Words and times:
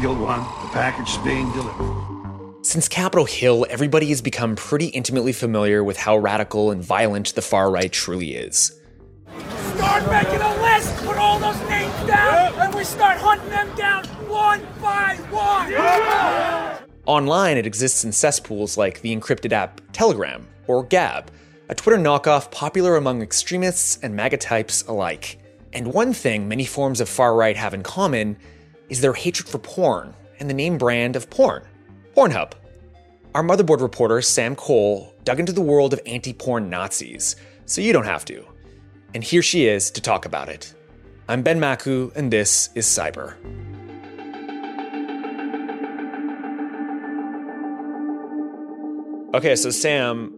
Eagle 0.00 0.14
One, 0.14 0.40
the 0.62 0.70
package 0.72 1.10
is 1.10 1.18
being 1.18 1.52
delivered. 1.52 2.64
Since 2.64 2.88
Capitol 2.88 3.26
Hill, 3.26 3.66
everybody 3.68 4.08
has 4.08 4.22
become 4.22 4.56
pretty 4.56 4.86
intimately 4.86 5.34
familiar 5.34 5.84
with 5.84 5.98
how 5.98 6.16
radical 6.16 6.70
and 6.70 6.82
violent 6.82 7.34
the 7.34 7.42
far 7.42 7.70
right 7.70 7.92
truly 7.92 8.34
is. 8.34 8.80
Start 9.74 10.10
making 10.10 10.40
a 10.40 10.62
list, 10.62 10.96
put 11.04 11.18
all 11.18 11.38
those 11.38 11.60
names 11.68 11.92
down, 12.06 12.54
and 12.54 12.74
we 12.74 12.82
start 12.82 13.18
hunting 13.18 13.50
them 13.50 13.76
down 13.76 14.06
one 14.26 14.66
by 14.80 15.16
one. 15.28 16.88
Online, 17.04 17.58
it 17.58 17.66
exists 17.66 18.02
in 18.02 18.10
cesspools 18.10 18.78
like 18.78 19.02
the 19.02 19.14
encrypted 19.14 19.52
app 19.52 19.82
Telegram 19.92 20.48
or 20.66 20.82
Gab, 20.82 21.30
a 21.68 21.74
Twitter 21.74 21.98
knockoff 21.98 22.50
popular 22.50 22.96
among 22.96 23.20
extremists 23.20 23.98
and 24.02 24.16
MAGA 24.16 24.38
types 24.38 24.80
alike. 24.84 25.38
And 25.74 25.92
one 25.92 26.14
thing 26.14 26.48
many 26.48 26.64
forms 26.64 27.02
of 27.02 27.08
far 27.10 27.34
right 27.34 27.58
have 27.58 27.74
in 27.74 27.82
common 27.82 28.38
is 28.90 29.00
their 29.00 29.14
hatred 29.14 29.48
for 29.48 29.58
porn 29.58 30.14
and 30.38 30.50
the 30.50 30.54
name 30.54 30.76
brand 30.76 31.16
of 31.16 31.30
porn 31.30 31.62
Pornhub. 32.14 32.52
Our 33.34 33.44
motherboard 33.44 33.80
reporter, 33.80 34.20
Sam 34.20 34.56
Cole, 34.56 35.14
dug 35.24 35.38
into 35.38 35.52
the 35.52 35.60
world 35.60 35.92
of 35.92 36.00
anti 36.04 36.32
porn 36.32 36.68
Nazis, 36.68 37.36
so 37.64 37.80
you 37.80 37.92
don't 37.92 38.04
have 38.04 38.24
to. 38.26 38.44
And 39.14 39.22
here 39.22 39.42
she 39.42 39.66
is 39.66 39.90
to 39.92 40.00
talk 40.00 40.26
about 40.26 40.48
it. 40.48 40.74
I'm 41.28 41.42
Ben 41.42 41.60
Makuch, 41.60 42.14
and 42.16 42.32
this 42.32 42.70
is 42.74 42.86
Cyber. 42.86 43.36
Okay, 49.32 49.54
so 49.54 49.70
Sam, 49.70 50.36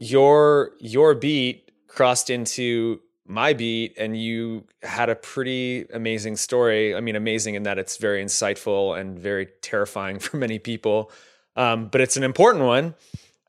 your 0.00 0.72
your 0.80 1.14
beat 1.14 1.70
crossed 1.86 2.28
into 2.28 3.00
my 3.32 3.54
beat 3.54 3.94
and 3.96 4.20
you 4.20 4.64
had 4.82 5.08
a 5.08 5.16
pretty 5.16 5.86
amazing 5.92 6.36
story. 6.36 6.94
I 6.94 7.00
mean, 7.00 7.16
amazing 7.16 7.54
in 7.54 7.62
that 7.62 7.78
it's 7.78 7.96
very 7.96 8.22
insightful 8.22 8.98
and 8.98 9.18
very 9.18 9.46
terrifying 9.62 10.18
for 10.20 10.36
many 10.36 10.58
people, 10.58 11.10
um, 11.56 11.88
but 11.88 12.00
it's 12.00 12.16
an 12.16 12.22
important 12.22 12.64
one. 12.64 12.94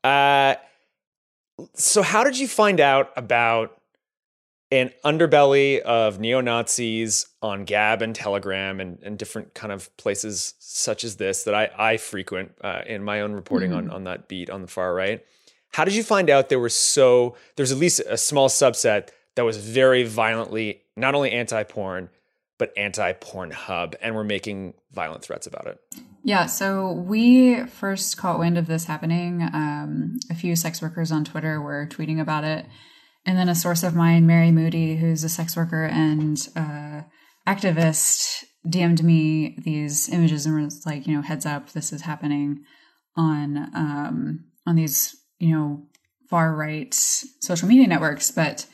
Uh, 0.02 0.54
so, 1.74 2.02
how 2.02 2.24
did 2.24 2.38
you 2.38 2.48
find 2.48 2.80
out 2.80 3.12
about 3.16 3.80
an 4.70 4.90
underbelly 5.04 5.78
of 5.80 6.18
neo 6.18 6.40
Nazis 6.40 7.28
on 7.42 7.64
Gab 7.64 8.02
and 8.02 8.14
Telegram 8.14 8.80
and, 8.80 8.98
and 9.02 9.18
different 9.18 9.54
kind 9.54 9.72
of 9.72 9.94
places 9.96 10.54
such 10.58 11.04
as 11.04 11.16
this 11.16 11.44
that 11.44 11.54
I, 11.54 11.70
I 11.78 11.96
frequent 11.96 12.52
uh, 12.60 12.80
in 12.86 13.04
my 13.04 13.20
own 13.20 13.32
reporting 13.32 13.70
mm-hmm. 13.70 13.90
on, 13.90 13.96
on 13.96 14.04
that 14.04 14.26
beat 14.26 14.50
on 14.50 14.62
the 14.62 14.66
far 14.66 14.92
right? 14.94 15.24
How 15.72 15.84
did 15.84 15.94
you 15.94 16.02
find 16.02 16.30
out 16.30 16.48
there 16.48 16.58
were 16.58 16.68
so, 16.68 17.36
there's 17.56 17.72
at 17.72 17.78
least 17.78 18.00
a 18.08 18.16
small 18.16 18.48
subset 18.48 19.08
that 19.36 19.44
was 19.44 19.56
very 19.56 20.04
violently 20.04 20.82
not 20.96 21.14
only 21.14 21.32
anti-porn 21.32 22.08
but 22.56 22.72
anti-porn 22.76 23.50
hub 23.50 23.96
and 24.00 24.14
were 24.14 24.22
making 24.22 24.74
violent 24.92 25.24
threats 25.24 25.46
about 25.46 25.66
it. 25.66 25.80
Yeah 26.22 26.46
so 26.46 26.92
we 26.92 27.64
first 27.64 28.16
caught 28.16 28.38
wind 28.38 28.58
of 28.58 28.66
this 28.66 28.84
happening 28.84 29.42
um, 29.42 30.18
a 30.30 30.34
few 30.34 30.56
sex 30.56 30.80
workers 30.80 31.10
on 31.12 31.24
twitter 31.24 31.60
were 31.60 31.86
tweeting 31.86 32.20
about 32.20 32.44
it. 32.44 32.66
And 33.26 33.38
then 33.38 33.48
a 33.48 33.54
source 33.54 33.82
of 33.82 33.94
mine 33.94 34.26
mary 34.26 34.52
moody 34.52 34.96
who's 34.96 35.24
a 35.24 35.28
sex 35.28 35.56
worker 35.56 35.84
and 35.84 36.36
uh, 36.56 37.02
activist 37.46 38.44
dm'd 38.66 39.02
me 39.02 39.56
these 39.58 40.08
images 40.08 40.46
and 40.46 40.64
was 40.64 40.86
like 40.86 41.06
you 41.06 41.14
know 41.14 41.22
heads 41.22 41.44
up 41.44 41.72
this 41.72 41.92
is 41.92 42.02
happening 42.02 42.64
on 43.16 43.56
um, 43.74 44.44
on 44.66 44.76
these 44.76 45.16
you 45.38 45.54
know 45.54 45.86
far 46.28 46.54
right 46.54 46.92
social 46.94 47.68
media 47.68 47.86
networks. 47.86 48.30
But 48.30 48.66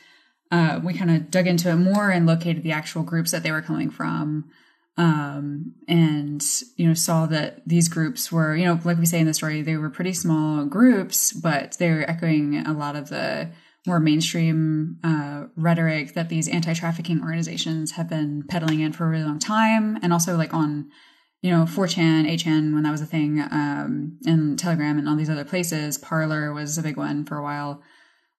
uh, 0.50 0.81
we 0.83 0.94
kind 0.94 1.11
of 1.11 1.31
dug 1.31 1.47
into 1.47 1.71
it 1.71 1.77
more 1.77 2.11
and 2.11 2.27
located 2.27 2.62
the 2.62 2.72
actual 2.72 3.03
groups 3.03 3.31
that 3.31 3.43
they 3.43 3.53
were 3.53 3.62
coming 3.62 3.91
from 3.91 4.50
um, 4.97 5.72
and 5.88 6.44
you 6.77 6.87
know 6.87 6.94
saw 6.94 7.25
that 7.27 7.66
these 7.66 7.88
groups 7.88 8.31
were 8.31 8.55
you 8.55 8.65
know 8.65 8.78
like 8.84 8.99
we 8.99 9.06
say 9.06 9.19
in 9.19 9.27
the 9.27 9.34
story 9.34 9.62
they 9.62 9.77
were 9.77 9.91
pretty 9.91 10.12
small 10.12 10.66
groups 10.66 11.33
but 11.33 11.77
they 11.78 11.91
were 11.91 12.09
echoing 12.09 12.59
a 12.66 12.72
lot 12.72 12.97
of 12.97 13.09
the 13.09 13.50
more 13.87 13.99
mainstream 13.99 14.99
uh, 15.03 15.44
rhetoric 15.56 16.12
that 16.12 16.28
these 16.28 16.49
anti-trafficking 16.49 17.22
organizations 17.22 17.93
have 17.93 18.10
been 18.10 18.44
peddling 18.47 18.81
in 18.81 18.93
for 18.93 19.06
a 19.06 19.09
really 19.09 19.25
long 19.25 19.39
time 19.39 19.99
and 20.03 20.12
also 20.12 20.37
like 20.37 20.53
on 20.53 20.91
you 21.41 21.50
know 21.50 21.65
4chan 21.65 22.31
8chan 22.31 22.75
when 22.75 22.83
that 22.83 22.91
was 22.91 23.00
a 23.00 23.06
thing 23.06 23.41
um, 23.50 24.19
and 24.27 24.59
telegram 24.59 24.99
and 24.99 25.09
all 25.09 25.16
these 25.16 25.31
other 25.31 25.44
places. 25.44 25.97
Parler 25.97 26.53
was 26.53 26.77
a 26.77 26.83
big 26.83 26.99
one 26.99 27.25
for 27.25 27.39
a 27.39 27.43
while 27.43 27.83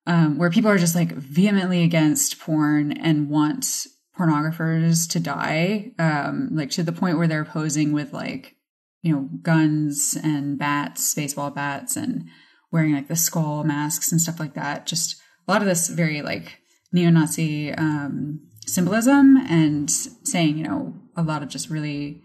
um, 0.08 0.38
where 0.38 0.50
people 0.50 0.72
are 0.72 0.78
just 0.78 0.96
like 0.96 1.12
vehemently 1.12 1.84
against 1.84 2.40
porn 2.40 2.92
and 2.92 3.30
want 3.30 3.88
pornographers 4.18 5.10
to 5.10 5.20
die, 5.20 5.92
um, 6.00 6.50
like 6.52 6.70
to 6.72 6.84
the 6.84 6.92
point 6.92 7.18
where 7.18 7.28
they're 7.28 7.46
posing 7.46 7.92
with 7.92 8.14
like, 8.14 8.56
you 9.02 9.14
know, 9.14 9.30
guns 9.42 10.18
and 10.22 10.58
bats, 10.58 11.14
baseball 11.14 11.50
bats, 11.50 11.96
and 11.96 12.26
wearing 12.72 12.94
like 12.94 13.08
the 13.08 13.16
skull 13.16 13.64
masks 13.64 14.12
and 14.12 14.22
stuff 14.22 14.40
like 14.40 14.54
that. 14.54 14.86
Just 14.86 15.22
a 15.48 15.52
lot 15.52 15.62
of 15.62 15.68
this 15.68 15.88
very 15.88 16.22
like 16.22 16.60
neo 16.92 17.10
Nazi 17.10 17.74
um, 17.74 18.42
symbolism 18.66 19.38
and 19.38 19.90
saying, 19.90 20.58
you 20.58 20.64
know, 20.64 20.94
a 21.16 21.24
lot 21.24 21.44
of 21.44 21.50
just 21.50 21.70
really 21.70 22.22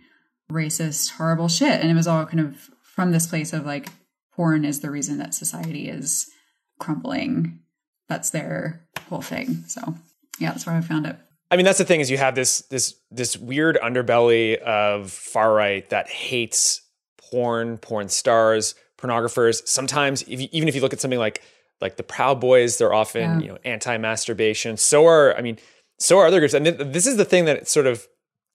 racist, 0.50 1.12
horrible 1.12 1.48
shit. 1.48 1.81
And 1.81 1.91
it 1.91 1.94
was 1.94 2.06
all 2.06 2.25
kind 2.26 2.41
of 2.41 2.70
from 2.82 3.12
this 3.12 3.26
place 3.26 3.53
of 3.53 3.66
like, 3.66 3.88
porn 4.34 4.64
is 4.64 4.81
the 4.81 4.91
reason 4.91 5.19
that 5.19 5.34
society 5.34 5.88
is 5.88 6.31
crumbling 6.78 7.60
that's 8.09 8.31
their 8.31 8.81
whole 9.09 9.22
thing. 9.22 9.65
So 9.67 9.94
yeah, 10.39 10.50
that's 10.50 10.67
where 10.67 10.75
I 10.75 10.81
found 10.81 11.06
it. 11.06 11.17
I 11.50 11.56
mean, 11.56 11.65
that's 11.65 11.78
the 11.78 11.84
thing 11.84 12.00
is 12.00 12.11
you 12.11 12.19
have 12.19 12.34
this 12.34 12.62
this 12.62 12.97
this 13.11 13.37
weird 13.37 13.78
underbelly 13.83 14.59
of 14.59 15.11
far 15.11 15.55
right 15.55 15.89
that 15.91 16.09
hates 16.09 16.83
porn, 17.31 17.78
porn 17.78 18.09
stars, 18.09 18.75
pornographers. 18.99 19.67
Sometimes, 19.67 20.22
if 20.22 20.41
you, 20.41 20.49
even 20.53 20.69
if 20.69 20.75
you 20.75 20.81
look 20.81 20.93
at 20.93 21.00
something 21.00 21.19
like 21.19 21.43
like 21.81 21.97
the 21.97 22.03
Proud 22.03 22.41
Boys, 22.41 22.78
they're 22.78 22.94
often 22.94 23.22
yeah. 23.22 23.39
you 23.39 23.49
know 23.49 23.59
anti-masturbation. 23.65 24.77
So 24.77 25.06
are 25.06 25.37
I 25.37 25.43
mean, 25.43 25.59
so 25.99 26.19
are 26.19 26.27
other 26.27 26.41
groups. 26.41 26.55
And 26.55 26.67
this 26.67 27.06
is 27.06 27.17
the 27.17 27.25
thing 27.25 27.44
that 27.44 27.69
sort 27.69 27.87
of 27.87 28.06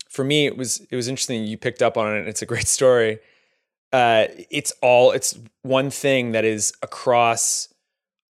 for 0.10 0.26
me 0.26 0.46
it 0.46 0.58
was 0.58 0.86
it 0.90 0.96
was 0.96 1.08
interesting. 1.08 1.46
You 1.46 1.58
picked 1.58 1.82
up 1.82 1.98
on 1.98 2.16
it. 2.16 2.28
It's 2.28 2.42
a 2.42 2.46
great 2.46 2.68
story. 2.68 3.20
Uh, 3.94 4.28
it's 4.50 4.74
all 4.82 5.12
it's 5.12 5.38
one 5.64 5.90
thing 5.90 6.32
that 6.32 6.46
is 6.46 6.74
across 6.82 7.71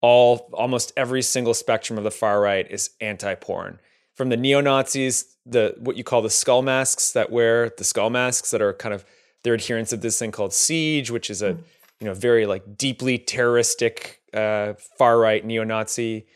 all 0.07 0.49
almost 0.53 0.93
every 0.97 1.21
single 1.21 1.53
spectrum 1.53 1.99
of 1.99 2.05
the 2.05 2.13
far 2.13 2.41
right 2.41 2.71
is 2.71 2.91
anti-porn. 3.01 3.81
From 4.15 4.29
the 4.29 4.37
neo-Nazis, 4.37 5.37
the 5.45 5.75
what 5.79 5.97
you 5.97 6.05
call 6.05 6.23
the 6.23 6.31
skull 6.31 6.63
masks 6.63 7.11
that 7.11 7.33
wear 7.33 7.71
the 7.77 7.83
skull 7.83 8.09
masks 8.09 8.53
that 8.53 8.63
are 8.63 8.73
kind 8.73 8.95
of 8.95 9.05
their 9.43 9.55
adherents 9.55 9.93
of 9.93 10.03
this 10.03 10.17
thing 10.17 10.31
called 10.31 10.53
siege, 10.53 11.11
which 11.11 11.29
is 11.29 11.43
a 11.43 11.59
you 11.99 12.07
know 12.07 12.15
very 12.15 12.47
like 12.47 12.77
deeply 12.77 13.19
terroristic 13.19 14.21
uh, 14.33 14.75
far 14.97 15.19
right 15.19 15.45
neo-Nazi 15.45 16.27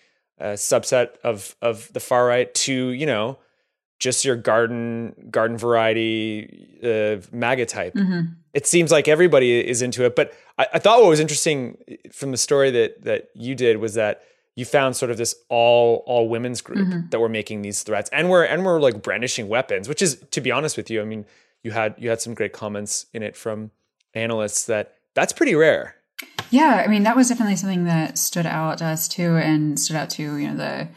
uh, 0.40 0.56
subset 0.70 1.18
of 1.22 1.54
of 1.62 1.92
the 1.92 2.00
far 2.00 2.26
right 2.26 2.52
to 2.66 2.74
you 2.90 3.06
know 3.06 3.38
just 4.00 4.24
your 4.24 4.34
garden 4.34 5.14
garden 5.30 5.56
variety 5.56 6.78
uh, 6.82 7.24
MAGA 7.30 7.66
type. 7.66 7.94
Mm-hmm. 7.94 8.32
It 8.52 8.66
seems 8.66 8.90
like 8.90 9.06
everybody 9.06 9.64
is 9.64 9.80
into 9.80 10.04
it. 10.04 10.16
But 10.16 10.32
I, 10.60 10.66
I, 10.74 10.78
thought 10.78 11.00
what 11.00 11.08
was 11.08 11.20
interesting 11.20 11.78
from 12.12 12.32
the 12.32 12.36
story 12.36 12.70
that 12.70 13.02
that 13.04 13.30
you 13.34 13.54
did 13.54 13.78
was 13.78 13.94
that 13.94 14.22
you 14.56 14.66
found 14.66 14.94
sort 14.94 15.10
of 15.10 15.16
this 15.16 15.34
all 15.48 16.02
all 16.06 16.28
women's 16.28 16.60
group 16.60 16.86
mm-hmm. 16.86 17.08
that 17.08 17.18
were 17.18 17.30
making 17.30 17.62
these 17.62 17.82
threats 17.82 18.10
and 18.12 18.28
were 18.28 18.44
and 18.44 18.64
were 18.64 18.78
like 18.78 19.02
brandishing 19.02 19.48
weapons, 19.48 19.88
which 19.88 20.02
is 20.02 20.22
to 20.30 20.40
be 20.40 20.50
honest 20.50 20.76
with 20.76 20.90
you, 20.90 21.00
I 21.00 21.04
mean, 21.04 21.24
you 21.62 21.70
had 21.70 21.94
you 21.96 22.10
had 22.10 22.20
some 22.20 22.34
great 22.34 22.52
comments 22.52 23.06
in 23.14 23.22
it 23.22 23.36
from 23.36 23.70
analysts 24.14 24.66
that 24.66 24.96
that's 25.14 25.32
pretty 25.32 25.54
rare. 25.54 25.96
Yeah, 26.50 26.82
I 26.84 26.88
mean 26.88 27.04
that 27.04 27.16
was 27.16 27.28
definitely 27.28 27.56
something 27.56 27.84
that 27.84 28.18
stood 28.18 28.46
out 28.46 28.78
to 28.78 28.84
us 28.84 29.08
too, 29.08 29.36
and 29.36 29.80
stood 29.80 29.96
out 29.96 30.10
to 30.10 30.36
you 30.36 30.48
know 30.48 30.56
the 30.56 30.88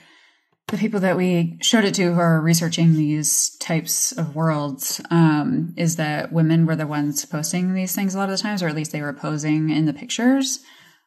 the 0.67 0.77
people 0.77 1.01
that 1.01 1.17
we 1.17 1.57
showed 1.61 1.83
it 1.83 1.93
to 1.95 2.13
who 2.13 2.19
are 2.19 2.41
researching 2.41 2.93
these 2.93 3.55
types 3.57 4.11
of 4.13 4.35
worlds 4.35 5.01
um, 5.11 5.73
is 5.77 5.97
that 5.97 6.31
women 6.31 6.65
were 6.65 6.75
the 6.75 6.87
ones 6.87 7.25
posting 7.25 7.73
these 7.73 7.93
things 7.93 8.15
a 8.15 8.17
lot 8.17 8.29
of 8.29 8.37
the 8.37 8.41
times, 8.41 8.63
or 8.63 8.67
at 8.69 8.75
least 8.75 8.91
they 8.91 9.01
were 9.01 9.13
posing 9.13 9.69
in 9.69 9.85
the 9.85 9.93
pictures. 9.93 10.59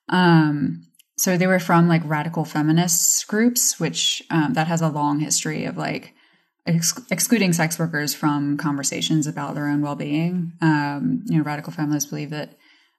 Um, 0.09 0.87
so 1.17 1.37
they 1.37 1.47
were 1.47 1.59
from 1.59 1.89
like 1.89 2.03
radical 2.05 2.45
feminist 2.45 3.27
groups, 3.27 3.81
which 3.81 4.23
um, 4.31 4.53
that 4.53 4.67
has 4.67 4.83
a 4.83 4.89
long 4.89 5.21
history 5.21 5.65
of 5.65 5.77
like 5.77 6.13
ex- 6.67 7.01
excluding 7.11 7.55
sex 7.55 7.79
workers 7.79 8.15
from 8.15 8.59
conversations 8.59 9.27
about 9.27 9.55
their 9.55 9.69
own 9.69 9.81
well-being. 9.81 10.53
Um, 10.61 11.25
you 11.27 11.39
know, 11.39 11.45
radical 11.45 11.73
feminists 11.73 12.11
believe 12.11 12.31
that 12.31 12.57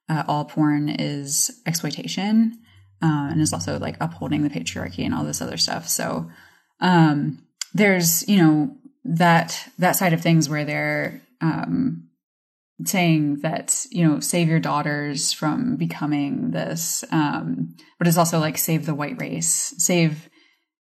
uh, 0.10 0.24
all 0.28 0.46
porn 0.46 0.90
is 0.90 1.62
exploitation. 1.66 2.58
Uh, 3.00 3.30
and 3.30 3.42
is 3.42 3.54
also 3.54 3.78
like 3.78 3.96
upholding 4.02 4.42
the 4.42 4.50
patriarchy 4.50 5.06
and 5.06 5.14
all 5.14 5.24
this 5.24 5.40
other 5.40 5.56
stuff. 5.56 5.88
So 5.88 6.32
um, 6.80 7.40
there's 7.74 8.28
you 8.28 8.38
know 8.38 8.76
that 9.04 9.70
that 9.78 9.96
side 9.96 10.14
of 10.14 10.22
things 10.22 10.50
where 10.50 10.66
they're 10.66 11.22
um, 11.42 12.08
saying 12.86 13.38
that 13.42 13.86
you 13.92 14.08
know 14.08 14.20
save 14.20 14.48
your 14.48 14.60
daughters 14.60 15.32
from 15.32 15.76
becoming 15.76 16.52
this, 16.52 17.04
um, 17.12 17.76
but 17.98 18.08
it's 18.08 18.18
also 18.18 18.40
like 18.40 18.58
save 18.58 18.86
the 18.86 18.96
white 18.96 19.20
race, 19.20 19.74
save 19.78 20.30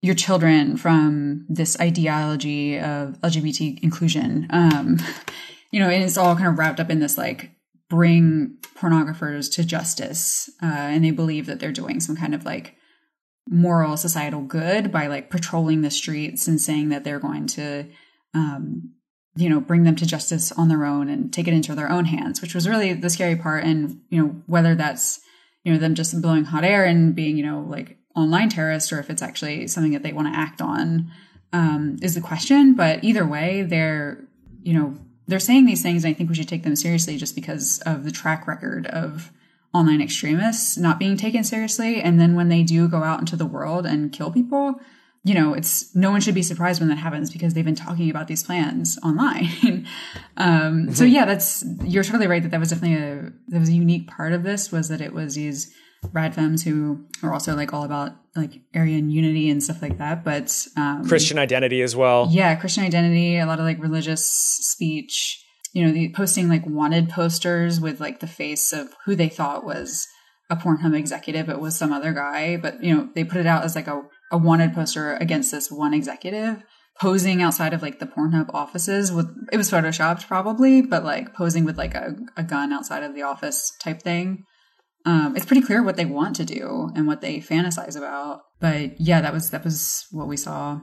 your 0.01 0.15
children 0.15 0.77
from 0.77 1.45
this 1.49 1.79
ideology 1.79 2.77
of 2.77 3.19
LGBT 3.21 3.81
inclusion. 3.81 4.47
Um, 4.51 4.97
you 5.71 5.79
know, 5.79 5.89
and 5.89 6.03
it's 6.03 6.17
all 6.17 6.35
kind 6.35 6.47
of 6.47 6.57
wrapped 6.57 6.79
up 6.79 6.89
in 6.89 6.99
this 6.99 7.17
like 7.17 7.51
bring 7.89 8.57
pornographers 8.77 9.51
to 9.53 9.63
justice, 9.63 10.49
uh, 10.61 10.65
and 10.65 11.03
they 11.03 11.11
believe 11.11 11.45
that 11.45 11.59
they're 11.59 11.71
doing 11.71 11.99
some 11.99 12.15
kind 12.15 12.33
of 12.33 12.45
like 12.45 12.74
moral 13.49 13.95
societal 13.97 14.41
good 14.41 14.91
by 14.91 15.07
like 15.07 15.29
patrolling 15.29 15.81
the 15.81 15.91
streets 15.91 16.47
and 16.47 16.59
saying 16.59 16.89
that 16.89 17.03
they're 17.03 17.19
going 17.19 17.45
to 17.45 17.85
um, 18.33 18.91
you 19.35 19.49
know 19.49 19.59
bring 19.59 19.83
them 19.83 19.95
to 19.95 20.05
justice 20.05 20.51
on 20.53 20.67
their 20.67 20.85
own 20.85 21.09
and 21.09 21.31
take 21.31 21.47
it 21.47 21.53
into 21.53 21.75
their 21.75 21.91
own 21.91 22.05
hands 22.05 22.41
which 22.41 22.55
was 22.55 22.67
really 22.67 22.93
the 22.93 23.09
scary 23.09 23.35
part. 23.35 23.63
And 23.63 24.01
you 24.09 24.21
know 24.21 24.41
whether 24.47 24.75
that's 24.75 25.19
you 25.63 25.71
know 25.71 25.79
them 25.79 25.95
just 25.95 26.21
blowing 26.21 26.45
hot 26.45 26.63
air 26.63 26.85
and 26.85 27.15
being 27.15 27.37
you 27.37 27.45
know 27.45 27.65
like 27.67 27.97
online 28.15 28.49
terrorists 28.49 28.91
or 28.91 28.99
if 28.99 29.09
it's 29.09 29.21
actually 29.21 29.67
something 29.67 29.91
that 29.91 30.03
they 30.03 30.13
want 30.13 30.33
to 30.33 30.39
act 30.39 30.61
on 30.61 31.11
um, 31.53 31.97
is 32.01 32.15
the 32.15 32.21
question. 32.21 32.73
But 32.73 33.03
either 33.03 33.25
way 33.25 33.61
they're 33.61 34.25
you 34.63 34.73
know 34.73 34.97
they're 35.27 35.39
saying 35.39 35.65
these 35.65 35.81
things 35.81 36.03
and 36.03 36.11
i 36.11 36.13
think 36.13 36.29
we 36.29 36.35
should 36.35 36.47
take 36.47 36.63
them 36.63 36.75
seriously 36.75 37.17
just 37.17 37.35
because 37.35 37.79
of 37.85 38.03
the 38.03 38.11
track 38.11 38.47
record 38.47 38.87
of 38.87 39.31
online 39.75 40.01
extremists 40.01 40.77
not 40.77 40.99
being 40.99 41.17
taken 41.17 41.43
seriously. 41.43 42.01
And 42.01 42.19
then 42.19 42.35
when 42.35 42.49
they 42.49 42.63
do 42.63 42.87
go 42.87 43.03
out 43.03 43.19
into 43.19 43.35
the 43.35 43.45
world 43.45 43.85
and 43.85 44.11
kill 44.11 44.31
people, 44.31 44.79
you 45.23 45.33
know, 45.33 45.53
it's 45.53 45.93
no 45.95 46.11
one 46.11 46.21
should 46.21 46.35
be 46.35 46.43
surprised 46.43 46.79
when 46.79 46.89
that 46.89 46.97
happens 46.97 47.31
because 47.31 47.53
they've 47.53 47.65
been 47.65 47.75
talking 47.75 48.09
about 48.09 48.27
these 48.27 48.43
plans 48.43 48.97
online. 49.03 49.49
um, 50.37 50.93
so 50.93 51.03
mm-hmm. 51.03 51.13
yeah, 51.13 51.25
that's 51.25 51.65
you're 51.83 52.03
totally 52.03 52.27
right 52.27 52.41
that 52.43 52.51
that 52.51 52.59
was 52.59 52.69
definitely 52.69 52.97
a 52.97 53.31
that 53.49 53.59
was 53.59 53.69
a 53.69 53.73
unique 53.73 54.07
part 54.07 54.33
of 54.33 54.43
this 54.43 54.71
was 54.71 54.87
that 54.89 55.01
it 55.01 55.13
was 55.13 55.35
these 55.35 55.73
rad 56.13 56.35
femmes 56.35 56.63
who 56.63 57.03
are 57.23 57.33
also 57.33 57.55
like 57.55 57.73
all 57.73 57.83
about 57.83 58.11
like 58.35 58.61
Aryan 58.75 59.09
unity 59.09 59.49
and 59.49 59.63
stuff 59.63 59.81
like 59.81 59.97
that, 59.97 60.23
but 60.23 60.67
um, 60.77 61.07
Christian 61.07 61.39
identity 61.39 61.81
as 61.81 61.95
well. 61.95 62.27
Yeah, 62.29 62.55
Christian 62.55 62.83
identity, 62.83 63.37
a 63.37 63.45
lot 63.45 63.59
of 63.59 63.65
like 63.65 63.81
religious 63.81 64.27
speech 64.27 65.44
you 65.75 65.85
know, 65.85 65.91
the 65.91 66.13
posting 66.13 66.47
like 66.47 66.65
wanted 66.65 67.09
posters 67.09 67.81
with 67.81 67.99
like 67.99 68.21
the 68.21 68.27
face 68.27 68.71
of 68.71 68.95
who 69.03 69.13
they 69.13 69.27
thought 69.27 69.65
was 69.65 70.07
a 70.49 70.55
Pornhub 70.55 70.97
executive. 70.97 71.49
It 71.49 71.59
was 71.59 71.75
some 71.75 71.91
other 71.91 72.13
guy, 72.13 72.55
but 72.55 72.81
you 72.81 72.95
know, 72.95 73.09
they 73.13 73.25
put 73.25 73.41
it 73.41 73.45
out 73.45 73.65
as 73.65 73.75
like 73.75 73.87
a, 73.87 74.01
a 74.31 74.37
wanted 74.37 74.73
poster 74.73 75.15
against 75.15 75.51
this 75.51 75.69
one 75.69 75.93
executive 75.93 76.63
posing 77.01 77.41
outside 77.41 77.73
of 77.73 77.81
like 77.81 77.99
the 77.99 78.05
Pornhub 78.05 78.49
offices 78.53 79.11
with 79.11 79.27
it 79.51 79.57
was 79.57 79.69
photoshopped 79.69 80.27
probably, 80.27 80.81
but 80.81 81.03
like 81.03 81.33
posing 81.33 81.65
with 81.65 81.77
like 81.77 81.93
a, 81.93 82.15
a 82.37 82.43
gun 82.43 82.71
outside 82.71 83.03
of 83.03 83.13
the 83.13 83.23
office 83.23 83.73
type 83.81 84.01
thing. 84.01 84.45
Um, 85.05 85.35
it's 85.35 85.45
pretty 85.45 85.61
clear 85.61 85.83
what 85.83 85.97
they 85.97 86.05
want 86.05 86.37
to 86.37 86.45
do 86.45 86.89
and 86.95 87.05
what 87.05 87.19
they 87.19 87.39
fantasize 87.39 87.97
about. 87.97 88.43
But 88.61 88.99
yeah, 88.99 89.19
that 89.19 89.33
was 89.33 89.49
that 89.49 89.65
was 89.65 90.07
what 90.11 90.29
we 90.29 90.37
saw 90.37 90.79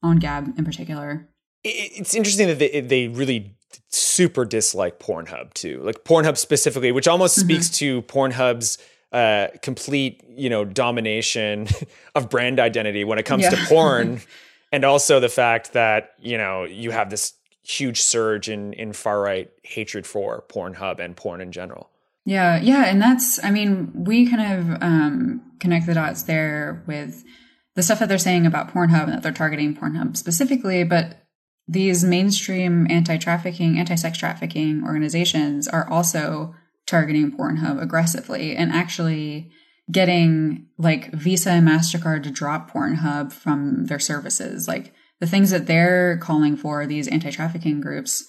on 0.00 0.18
Gab 0.18 0.56
in 0.56 0.64
particular. 0.64 1.28
It's 1.64 2.14
interesting 2.14 2.46
that 2.46 2.60
they, 2.60 2.80
they 2.80 3.08
really 3.08 3.57
super 3.88 4.44
dislike 4.44 4.98
Pornhub 4.98 5.54
too. 5.54 5.80
Like 5.82 6.04
Pornhub 6.04 6.36
specifically, 6.36 6.92
which 6.92 7.08
almost 7.08 7.38
mm-hmm. 7.38 7.48
speaks 7.48 7.70
to 7.78 8.02
Pornhub's 8.02 8.78
uh, 9.12 9.48
complete, 9.62 10.22
you 10.28 10.50
know, 10.50 10.64
domination 10.64 11.68
of 12.14 12.28
brand 12.28 12.60
identity 12.60 13.04
when 13.04 13.18
it 13.18 13.24
comes 13.24 13.44
yeah. 13.44 13.50
to 13.50 13.56
porn, 13.66 14.20
and 14.72 14.84
also 14.84 15.20
the 15.20 15.28
fact 15.28 15.72
that 15.72 16.14
you 16.18 16.36
know 16.36 16.64
you 16.64 16.90
have 16.90 17.10
this 17.10 17.34
huge 17.62 18.00
surge 18.00 18.48
in 18.48 18.72
in 18.74 18.92
far 18.92 19.20
right 19.20 19.50
hatred 19.62 20.06
for 20.06 20.44
Pornhub 20.48 20.98
and 21.00 21.16
porn 21.16 21.40
in 21.40 21.52
general. 21.52 21.90
Yeah, 22.24 22.60
yeah, 22.60 22.84
and 22.84 23.00
that's 23.00 23.42
I 23.42 23.50
mean 23.50 23.90
we 23.94 24.28
kind 24.28 24.58
of 24.58 24.82
um, 24.82 25.42
connect 25.60 25.86
the 25.86 25.94
dots 25.94 26.24
there 26.24 26.82
with 26.86 27.24
the 27.74 27.82
stuff 27.82 28.00
that 28.00 28.08
they're 28.08 28.18
saying 28.18 28.44
about 28.44 28.72
Pornhub 28.74 29.04
and 29.04 29.12
that 29.12 29.22
they're 29.22 29.32
targeting 29.32 29.74
Pornhub 29.74 30.16
specifically, 30.16 30.84
but 30.84 31.27
these 31.68 32.02
mainstream 32.02 32.86
anti-trafficking, 32.90 33.78
anti-sex 33.78 34.16
trafficking 34.16 34.82
organizations 34.84 35.68
are 35.68 35.88
also 35.90 36.54
targeting 36.86 37.30
Pornhub 37.30 37.80
aggressively 37.80 38.56
and 38.56 38.72
actually 38.72 39.50
getting 39.90 40.66
like 40.78 41.12
Visa 41.12 41.50
and 41.50 41.68
MasterCard 41.68 42.22
to 42.22 42.30
drop 42.30 42.70
Pornhub 42.70 43.32
from 43.32 43.84
their 43.86 43.98
services. 43.98 44.66
Like 44.66 44.94
the 45.20 45.26
things 45.26 45.50
that 45.50 45.66
they're 45.66 46.16
calling 46.18 46.56
for, 46.56 46.86
these 46.86 47.08
anti-trafficking 47.08 47.80
groups, 47.82 48.24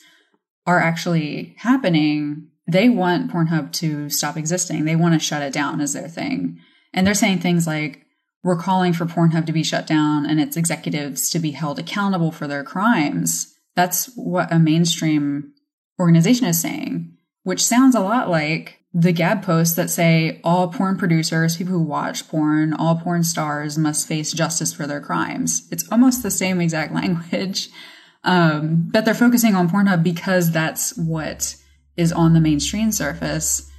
are 0.68 0.80
actually 0.80 1.56
happening. 1.59 2.50
They 2.68 2.89
want 2.89 3.31
Pornhub 3.31 3.71
to 3.74 4.09
stop 4.09 4.36
existing. 4.36 4.86
They 4.86 4.95
want 4.97 5.13
to 5.13 5.25
shut 5.25 5.41
it 5.41 5.53
down 5.53 5.80
as 5.80 5.94
their 5.94 6.09
thing. 6.09 6.59
And 6.94 7.07
they're 7.07 7.13
saying 7.13 7.39
things 7.39 7.65
like, 7.65 8.06
we're 8.44 8.57
calling 8.57 8.94
for 8.94 9.06
Pornhub 9.06 9.45
to 9.45 9.53
be 9.53 9.63
shut 9.63 9.86
down 9.86 10.25
and 10.25 10.39
its 10.39 10.56
executives 10.56 11.30
to 11.31 11.39
be 11.39 11.51
held 11.51 11.80
accountable 11.80 12.31
for 12.31 12.47
their 12.47 12.63
crimes. 12.63 13.53
That's 13.75 14.07
what 14.15 14.51
a 14.51 14.59
mainstream 14.59 15.53
organization 16.00 16.45
is 16.45 16.62
saying, 16.62 17.18
which 17.44 17.63
sounds 17.63 17.95
a 17.95 18.00
lot 18.00 18.30
like 18.30 18.80
the 18.94 19.12
Gab 19.12 19.44
posts 19.44 19.75
that 19.75 19.89
say 19.89 20.39
all 20.44 20.69
porn 20.69 20.97
producers, 20.97 21.57
people 21.57 21.74
who 21.74 21.83
watch 21.83 22.27
porn, 22.27 22.74
all 22.74 22.95
porn 22.95 23.24
stars 23.24 23.77
must 23.77 24.07
face 24.07 24.31
justice 24.31 24.74
for 24.74 24.88
their 24.88 25.01
crimes. 25.01 25.68
It's 25.71 25.89
almost 25.91 26.24
the 26.24 26.31
same 26.31 26.59
exact 26.59 26.94
language. 26.95 27.69
Um, 28.24 28.89
but 28.91 29.06
they're 29.06 29.13
focusing 29.13 29.56
on 29.56 29.69
Pornhub 29.69 30.03
because 30.03 30.51
that's 30.51 30.97
what 30.97 31.56
is 31.95 32.12
on 32.12 32.33
the 32.33 32.41
mainstream 32.41 32.91
surface. 32.91 33.69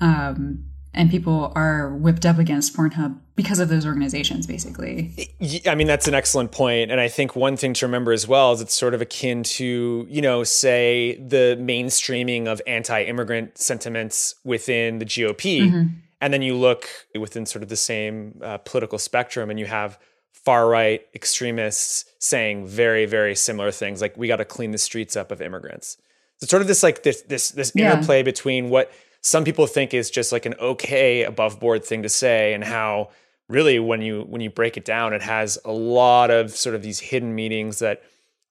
Um, 0.00 0.70
and 0.94 1.10
people 1.10 1.52
are 1.54 1.94
whipped 1.94 2.24
up 2.24 2.38
against 2.38 2.74
Pornhub 2.76 3.18
because 3.40 3.58
of 3.58 3.70
those 3.70 3.86
organizations, 3.86 4.46
basically. 4.46 5.30
I 5.66 5.74
mean, 5.74 5.86
that's 5.86 6.06
an 6.06 6.12
excellent 6.12 6.52
point. 6.52 6.90
And 6.90 7.00
I 7.00 7.08
think 7.08 7.34
one 7.34 7.56
thing 7.56 7.72
to 7.72 7.86
remember 7.86 8.12
as 8.12 8.28
well 8.28 8.52
is 8.52 8.60
it's 8.60 8.74
sort 8.74 8.92
of 8.92 9.00
akin 9.00 9.42
to, 9.44 10.06
you 10.10 10.20
know, 10.20 10.44
say 10.44 11.16
the 11.16 11.56
mainstreaming 11.58 12.46
of 12.46 12.60
anti 12.66 13.02
immigrant 13.02 13.56
sentiments 13.56 14.34
within 14.44 14.98
the 14.98 15.06
GOP. 15.06 15.62
Mm-hmm. 15.62 15.86
And 16.20 16.34
then 16.34 16.42
you 16.42 16.54
look 16.54 16.86
within 17.18 17.46
sort 17.46 17.62
of 17.62 17.70
the 17.70 17.76
same 17.76 18.38
uh, 18.44 18.58
political 18.58 18.98
spectrum 18.98 19.48
and 19.48 19.58
you 19.58 19.64
have 19.64 19.98
far 20.32 20.68
right 20.68 21.00
extremists 21.14 22.04
saying 22.18 22.66
very, 22.66 23.06
very 23.06 23.34
similar 23.34 23.70
things 23.70 24.02
like, 24.02 24.18
we 24.18 24.28
got 24.28 24.36
to 24.36 24.44
clean 24.44 24.72
the 24.72 24.78
streets 24.78 25.16
up 25.16 25.32
of 25.32 25.40
immigrants. 25.40 25.96
So, 26.40 26.46
sort 26.46 26.60
of 26.60 26.68
this 26.68 26.82
like 26.82 27.04
this, 27.04 27.22
this, 27.22 27.52
this 27.52 27.72
yeah. 27.74 27.92
interplay 27.92 28.22
between 28.22 28.68
what 28.68 28.92
some 29.22 29.44
people 29.44 29.66
think 29.66 29.94
is 29.94 30.10
just 30.10 30.30
like 30.30 30.44
an 30.44 30.54
okay 30.60 31.24
above 31.24 31.58
board 31.58 31.84
thing 31.84 32.02
to 32.02 32.08
say 32.08 32.54
and 32.54 32.64
how 32.64 33.10
really 33.50 33.78
when 33.78 34.00
you 34.00 34.22
when 34.28 34.40
you 34.40 34.48
break 34.50 34.76
it 34.76 34.84
down 34.84 35.12
it 35.12 35.22
has 35.22 35.58
a 35.64 35.72
lot 35.72 36.30
of 36.30 36.50
sort 36.50 36.74
of 36.74 36.82
these 36.82 37.00
hidden 37.00 37.34
meanings 37.34 37.78
that 37.80 38.02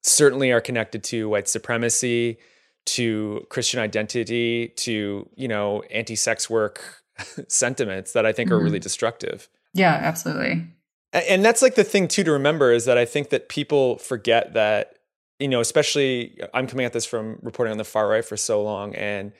certainly 0.02 0.52
are 0.52 0.60
connected 0.60 1.02
to 1.02 1.28
white 1.28 1.48
supremacy 1.48 2.38
to 2.84 3.44
christian 3.48 3.80
identity 3.80 4.68
to 4.76 5.28
you 5.34 5.48
know 5.48 5.82
anti-sex 5.90 6.48
work 6.48 7.02
sentiments 7.48 8.12
that 8.12 8.24
i 8.24 8.32
think 8.32 8.48
mm-hmm. 8.48 8.58
are 8.58 8.62
really 8.62 8.78
destructive 8.78 9.48
yeah 9.74 9.98
absolutely 10.02 10.64
and 11.12 11.44
that's 11.44 11.62
like 11.62 11.74
the 11.74 11.84
thing 11.84 12.06
too 12.06 12.22
to 12.22 12.32
remember 12.32 12.72
is 12.72 12.84
that 12.84 12.98
i 12.98 13.04
think 13.04 13.30
that 13.30 13.48
people 13.48 13.98
forget 13.98 14.52
that 14.54 14.98
you 15.38 15.48
know 15.48 15.60
especially 15.60 16.38
i'm 16.54 16.66
coming 16.66 16.86
at 16.86 16.92
this 16.92 17.06
from 17.06 17.38
reporting 17.42 17.72
on 17.72 17.78
the 17.78 17.84
far 17.84 18.08
right 18.08 18.24
for 18.24 18.36
so 18.36 18.62
long 18.62 18.94
and 18.94 19.32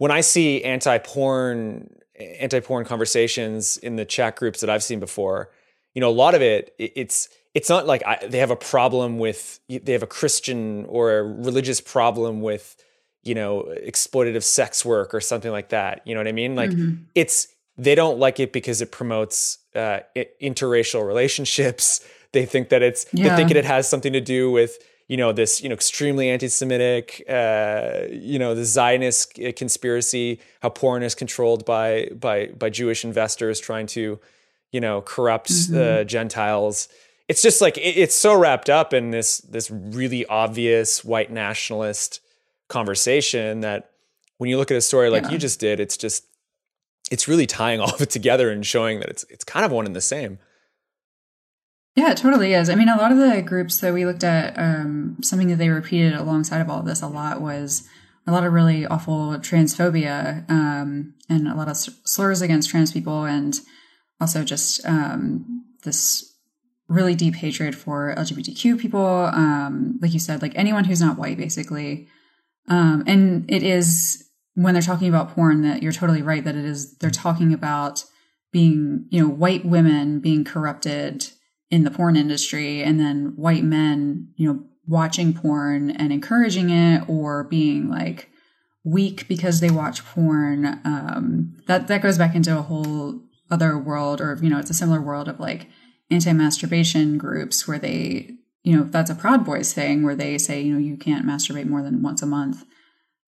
when 0.00 0.10
I 0.10 0.22
see 0.22 0.64
anti-porn 0.64 1.94
anti-porn 2.20 2.84
conversations 2.84 3.76
in 3.76 3.96
the 3.96 4.04
chat 4.04 4.36
groups 4.36 4.60
that 4.60 4.70
I've 4.70 4.82
seen 4.82 5.00
before, 5.00 5.50
you 5.94 6.00
know, 6.00 6.10
a 6.10 6.12
lot 6.12 6.34
of 6.34 6.42
it 6.42 6.74
it's 6.78 7.28
it's 7.54 7.68
not 7.68 7.86
like 7.86 8.02
I, 8.06 8.24
they 8.26 8.38
have 8.38 8.50
a 8.50 8.56
problem 8.56 9.18
with 9.18 9.60
they 9.68 9.92
have 9.92 10.02
a 10.02 10.08
Christian 10.08 10.84
or 10.86 11.18
a 11.18 11.22
religious 11.22 11.80
problem 11.80 12.40
with 12.40 12.76
you 13.22 13.34
know 13.34 13.72
exploitative 13.86 14.42
sex 14.42 14.84
work 14.84 15.14
or 15.14 15.20
something 15.20 15.50
like 15.50 15.70
that. 15.70 16.02
You 16.06 16.14
know 16.14 16.20
what 16.20 16.28
I 16.28 16.32
mean? 16.32 16.54
Like 16.54 16.70
mm-hmm. 16.70 17.04
it's 17.14 17.48
they 17.76 17.94
don't 17.94 18.18
like 18.18 18.38
it 18.40 18.52
because 18.52 18.82
it 18.82 18.92
promotes 18.92 19.58
uh, 19.74 20.00
interracial 20.42 21.06
relationships. 21.06 22.00
They 22.32 22.46
think 22.46 22.68
that 22.68 22.80
it's 22.80 23.06
yeah. 23.12 23.30
they 23.30 23.34
think 23.34 23.50
it 23.50 23.64
has 23.64 23.88
something 23.88 24.12
to 24.12 24.20
do 24.20 24.52
with 24.52 24.78
you 25.10 25.16
know 25.16 25.32
this 25.32 25.60
you 25.60 25.68
know 25.68 25.72
extremely 25.72 26.30
anti-Semitic, 26.30 27.24
uh, 27.28 28.02
you 28.12 28.38
know 28.38 28.54
the 28.54 28.64
Zionist 28.64 29.34
conspiracy, 29.56 30.38
how 30.62 30.68
porn 30.68 31.02
is 31.02 31.16
controlled 31.16 31.64
by 31.64 32.10
by 32.14 32.46
by 32.56 32.70
Jewish 32.70 33.04
investors 33.04 33.58
trying 33.58 33.88
to, 33.88 34.20
you 34.70 34.80
know, 34.80 35.02
corrupt 35.02 35.50
mm-hmm. 35.50 36.02
uh, 36.02 36.04
Gentiles. 36.04 36.88
It's 37.26 37.42
just 37.42 37.60
like 37.60 37.76
it, 37.76 37.98
it's 37.98 38.14
so 38.14 38.38
wrapped 38.38 38.70
up 38.70 38.94
in 38.94 39.10
this 39.10 39.38
this 39.38 39.68
really 39.68 40.26
obvious 40.26 41.04
white 41.04 41.32
nationalist 41.32 42.20
conversation 42.68 43.62
that 43.62 43.90
when 44.38 44.48
you 44.48 44.58
look 44.58 44.70
at 44.70 44.76
a 44.76 44.80
story 44.80 45.10
like 45.10 45.24
yeah. 45.24 45.30
you 45.30 45.38
just 45.38 45.58
did, 45.58 45.80
it's 45.80 45.96
just 45.96 46.24
it's 47.10 47.26
really 47.26 47.48
tying 47.48 47.80
all 47.84 47.92
of 47.92 48.00
it 48.00 48.10
together 48.10 48.48
and 48.48 48.64
showing 48.64 49.00
that 49.00 49.08
it's 49.08 49.24
it's 49.24 49.42
kind 49.42 49.66
of 49.66 49.72
one 49.72 49.86
and 49.86 49.96
the 49.96 50.00
same. 50.00 50.38
Yeah, 51.96 52.12
it 52.12 52.16
totally 52.16 52.54
is. 52.54 52.70
I 52.70 52.76
mean, 52.76 52.88
a 52.88 52.96
lot 52.96 53.12
of 53.12 53.18
the 53.18 53.42
groups 53.42 53.78
that 53.78 53.92
we 53.92 54.06
looked 54.06 54.24
at, 54.24 54.56
um, 54.58 55.16
something 55.22 55.48
that 55.48 55.56
they 55.56 55.68
repeated 55.68 56.14
alongside 56.14 56.60
of 56.60 56.70
all 56.70 56.80
of 56.80 56.86
this 56.86 57.02
a 57.02 57.08
lot 57.08 57.40
was 57.40 57.88
a 58.26 58.32
lot 58.32 58.44
of 58.44 58.52
really 58.52 58.86
awful 58.86 59.34
transphobia 59.38 60.48
um, 60.48 61.14
and 61.28 61.48
a 61.48 61.54
lot 61.54 61.68
of 61.68 61.76
slurs 61.76 62.42
against 62.42 62.70
trans 62.70 62.92
people, 62.92 63.24
and 63.24 63.60
also 64.20 64.44
just 64.44 64.84
um, 64.86 65.64
this 65.82 66.32
really 66.88 67.14
deep 67.14 67.34
hatred 67.34 67.74
for 67.74 68.14
LGBTQ 68.16 68.78
people. 68.78 69.30
Um, 69.32 69.98
like 70.00 70.12
you 70.12 70.20
said, 70.20 70.42
like 70.42 70.52
anyone 70.54 70.84
who's 70.84 71.00
not 71.00 71.18
white, 71.18 71.38
basically. 71.38 72.08
Um, 72.68 73.02
and 73.06 73.50
it 73.50 73.62
is 73.62 74.28
when 74.54 74.74
they're 74.74 74.82
talking 74.82 75.08
about 75.08 75.34
porn 75.34 75.62
that 75.62 75.82
you're 75.82 75.92
totally 75.92 76.22
right 76.22 76.44
that 76.44 76.56
it 76.56 76.64
is 76.64 76.96
they're 76.98 77.10
talking 77.10 77.52
about 77.52 78.04
being 78.52 79.06
you 79.10 79.20
know 79.20 79.28
white 79.28 79.64
women 79.64 80.20
being 80.20 80.44
corrupted 80.44 81.30
in 81.70 81.84
the 81.84 81.90
porn 81.90 82.16
industry 82.16 82.82
and 82.82 82.98
then 82.98 83.32
white 83.36 83.64
men 83.64 84.28
you 84.36 84.46
know 84.46 84.64
watching 84.86 85.32
porn 85.32 85.90
and 85.90 86.12
encouraging 86.12 86.70
it 86.70 87.08
or 87.08 87.44
being 87.44 87.88
like 87.88 88.28
weak 88.82 89.28
because 89.28 89.60
they 89.60 89.70
watch 89.70 90.04
porn 90.04 90.80
um, 90.84 91.54
that 91.66 91.86
that 91.86 92.02
goes 92.02 92.18
back 92.18 92.34
into 92.34 92.56
a 92.56 92.62
whole 92.62 93.20
other 93.50 93.78
world 93.78 94.20
or 94.20 94.38
you 94.42 94.48
know 94.48 94.58
it's 94.58 94.70
a 94.70 94.74
similar 94.74 95.00
world 95.00 95.28
of 95.28 95.38
like 95.38 95.68
anti-masturbation 96.10 97.18
groups 97.18 97.68
where 97.68 97.78
they 97.78 98.30
you 98.62 98.76
know 98.76 98.84
that's 98.84 99.10
a 99.10 99.14
proud 99.14 99.44
boys 99.44 99.72
thing 99.72 100.02
where 100.02 100.16
they 100.16 100.38
say 100.38 100.60
you 100.60 100.72
know 100.72 100.78
you 100.78 100.96
can't 100.96 101.26
masturbate 101.26 101.66
more 101.66 101.82
than 101.82 102.02
once 102.02 102.22
a 102.22 102.26
month. 102.26 102.64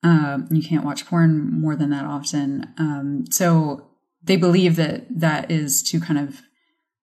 Um, 0.04 0.48
you 0.50 0.62
can't 0.62 0.84
watch 0.84 1.06
porn 1.06 1.60
more 1.60 1.76
than 1.76 1.90
that 1.90 2.04
often. 2.04 2.74
Um, 2.76 3.24
so 3.30 3.88
they 4.20 4.36
believe 4.36 4.74
that 4.74 5.06
that 5.08 5.48
is 5.48 5.80
to 5.84 6.00
kind 6.00 6.18
of 6.18 6.42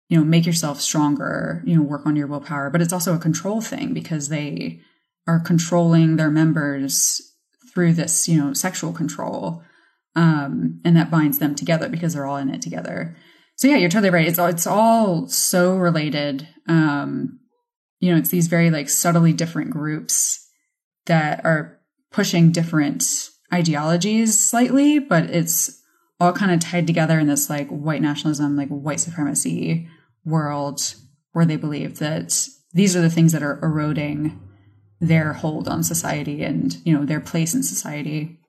you 0.09 0.17
know 0.17 0.23
make 0.23 0.45
yourself 0.45 0.79
stronger 0.81 1.61
you 1.65 1.75
know 1.75 1.83
work 1.83 2.05
on 2.05 2.15
your 2.15 2.27
willpower. 2.27 2.69
But 2.69 2.81
it's 2.81 2.93
also 2.93 3.15
a 3.15 3.19
control 3.19 3.61
thing 3.61 3.93
because 3.93 4.29
they 4.29 4.81
are 5.27 5.39
controlling 5.39 6.15
their 6.15 6.31
members 6.31 7.21
through 7.73 7.93
this 7.93 8.27
you 8.27 8.37
know 8.37 8.53
sexual 8.53 8.93
control 8.93 9.63
um, 10.15 10.81
and 10.83 10.95
that 10.95 11.11
binds 11.11 11.39
them 11.39 11.53
together 11.53 11.89
because 11.89 12.13
they're 12.13 12.25
all 12.25 12.37
in 12.37 12.49
it 12.49 12.61
together. 12.61 13.15
So 13.55 13.67
yeah 13.67 13.77
you're 13.77 13.89
totally 13.89 14.11
right. 14.11 14.27
It's 14.27 14.39
all 14.39 14.47
it's 14.47 14.67
all 14.67 15.27
so 15.27 15.75
related. 15.75 16.47
Um, 16.67 17.39
you 17.99 18.11
know 18.11 18.17
it's 18.17 18.29
these 18.29 18.47
very 18.47 18.69
like 18.69 18.89
subtly 18.89 19.33
different 19.33 19.71
groups 19.71 20.47
that 21.05 21.43
are 21.45 21.79
pushing 22.11 22.51
different 22.51 23.29
ideologies 23.53 24.39
slightly 24.39 24.99
but 24.99 25.23
it's 25.25 25.81
all 26.19 26.33
kind 26.33 26.51
of 26.51 26.59
tied 26.59 26.87
together 26.87 27.19
in 27.19 27.27
this 27.27 27.49
like 27.49 27.67
white 27.69 28.01
nationalism 28.01 28.55
like 28.55 28.69
white 28.69 28.99
supremacy 28.99 29.87
world 30.27 30.95
where 31.31 31.45
they 31.45 31.55
believe 31.55 31.99
that 31.99 32.47
these 32.73 32.95
are 32.95 33.01
the 33.01 33.09
things 33.09 33.31
that 33.31 33.43
are 33.43 33.59
eroding 33.63 34.39
their 34.99 35.33
hold 35.33 35.67
on 35.67 35.83
society 35.83 36.43
and 36.43 36.77
you 36.85 36.97
know 36.97 37.05
their 37.05 37.19
place 37.19 37.53
in 37.53 37.63
society. 37.63 38.39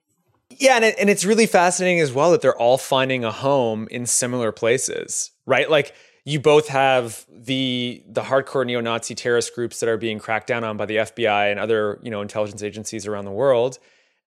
Yeah 0.51 0.77
and, 0.77 0.85
it, 0.85 0.97
and 0.99 1.09
it's 1.11 1.25
really 1.25 1.47
fascinating 1.47 2.01
as 2.01 2.13
well 2.13 2.33
that 2.33 2.41
they're 2.41 2.57
all 2.57 2.79
finding 2.79 3.25
a 3.25 3.31
home 3.31 3.87
in 3.91 4.07
similar 4.07 4.51
places 4.53 5.31
right? 5.49 5.69
Like 5.69 5.95
you 6.25 6.39
both 6.39 6.69
have 6.69 7.27
the 7.31 8.05
the 8.07 8.21
hardcore 8.21 8.65
neo-nazi 8.65 9.15
terrorist 9.15 9.55
groups 9.55 9.81
that 9.81 9.89
are 9.89 9.97
being 9.97 10.19
cracked 10.19 10.47
down 10.47 10.63
on 10.63 10.77
by 10.77 10.85
the 10.85 10.97
fbi 10.97 11.51
and 11.51 11.59
other 11.59 11.99
you 12.03 12.11
know 12.11 12.21
intelligence 12.21 12.63
agencies 12.63 13.07
around 13.07 13.25
the 13.25 13.33
world. 13.33 13.79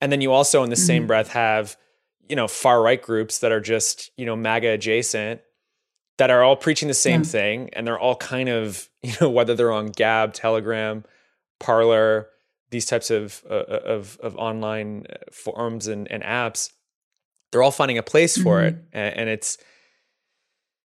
And 0.02 0.12
then 0.12 0.20
you 0.20 0.34
also 0.34 0.64
in 0.64 0.70
the 0.70 0.76
mm-hmm. 0.76 0.86
same 0.86 1.08
breath 1.08 1.30
have 1.30 1.78
you 2.28 2.36
know 2.36 2.48
far 2.48 2.82
right 2.82 3.02
groups 3.02 3.40
that 3.40 3.52
are 3.52 3.62
just 3.62 4.12
you 4.18 4.26
know 4.26 4.36
maga 4.36 4.70
adjacent 4.70 5.42
that 6.22 6.30
are 6.30 6.44
all 6.44 6.56
preaching 6.56 6.88
the 6.88 6.94
same 6.94 7.22
yeah. 7.22 7.28
thing 7.28 7.70
and 7.74 7.86
they're 7.88 8.00
all 8.00 8.16
kind 8.16 8.48
of 8.48 8.88
you 9.02 9.14
know 9.20 9.30
whether 9.30 9.56
they're 9.56 9.72
on 9.72 9.88
gab 9.88 10.34
telegram 10.34 11.04
Parler, 11.62 12.28
these 12.72 12.86
types 12.86 13.10
of 13.10 13.44
uh, 13.50 13.54
uh, 13.54 13.82
of, 13.86 14.18
of 14.22 14.36
online 14.36 15.06
forums 15.32 15.88
and, 15.88 16.12
and 16.12 16.24
apps, 16.24 16.72
they're 17.52 17.64
all 17.64 17.72
finding 17.72 17.98
a 17.98 18.04
place 18.04 18.38
for 18.38 18.58
mm-hmm. 18.58 18.76
it, 18.76 18.86
and, 18.92 19.18
and 19.20 19.30
it's 19.30 19.58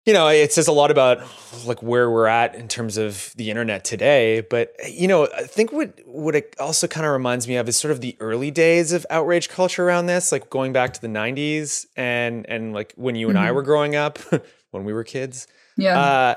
you 0.04 0.12
know 0.12 0.28
it 0.28 0.52
says 0.52 0.66
a 0.66 0.72
lot 0.72 0.90
about 0.90 1.18
like 1.64 1.82
where 1.82 2.10
we're 2.10 2.26
at 2.26 2.54
in 2.54 2.68
terms 2.68 2.98
of 2.98 3.32
the 3.36 3.48
internet 3.48 3.84
today 3.84 4.42
but 4.42 4.74
you 4.86 5.08
know 5.08 5.26
i 5.34 5.44
think 5.44 5.72
what 5.72 5.98
what 6.04 6.34
it 6.34 6.54
also 6.60 6.86
kind 6.86 7.06
of 7.06 7.12
reminds 7.12 7.48
me 7.48 7.56
of 7.56 7.66
is 7.70 7.76
sort 7.76 7.90
of 7.90 8.02
the 8.02 8.14
early 8.20 8.50
days 8.50 8.92
of 8.92 9.06
outrage 9.08 9.48
culture 9.48 9.82
around 9.86 10.04
this 10.04 10.30
like 10.30 10.50
going 10.50 10.74
back 10.74 10.92
to 10.92 11.00
the 11.00 11.08
90s 11.08 11.86
and 11.96 12.44
and 12.50 12.74
like 12.74 12.92
when 12.96 13.14
you 13.14 13.28
and 13.28 13.38
mm-hmm. 13.38 13.46
i 13.46 13.52
were 13.52 13.62
growing 13.62 13.96
up 13.96 14.18
when 14.74 14.84
we 14.84 14.92
were 14.92 15.04
kids. 15.04 15.46
Yeah. 15.76 15.98
Uh, 15.98 16.34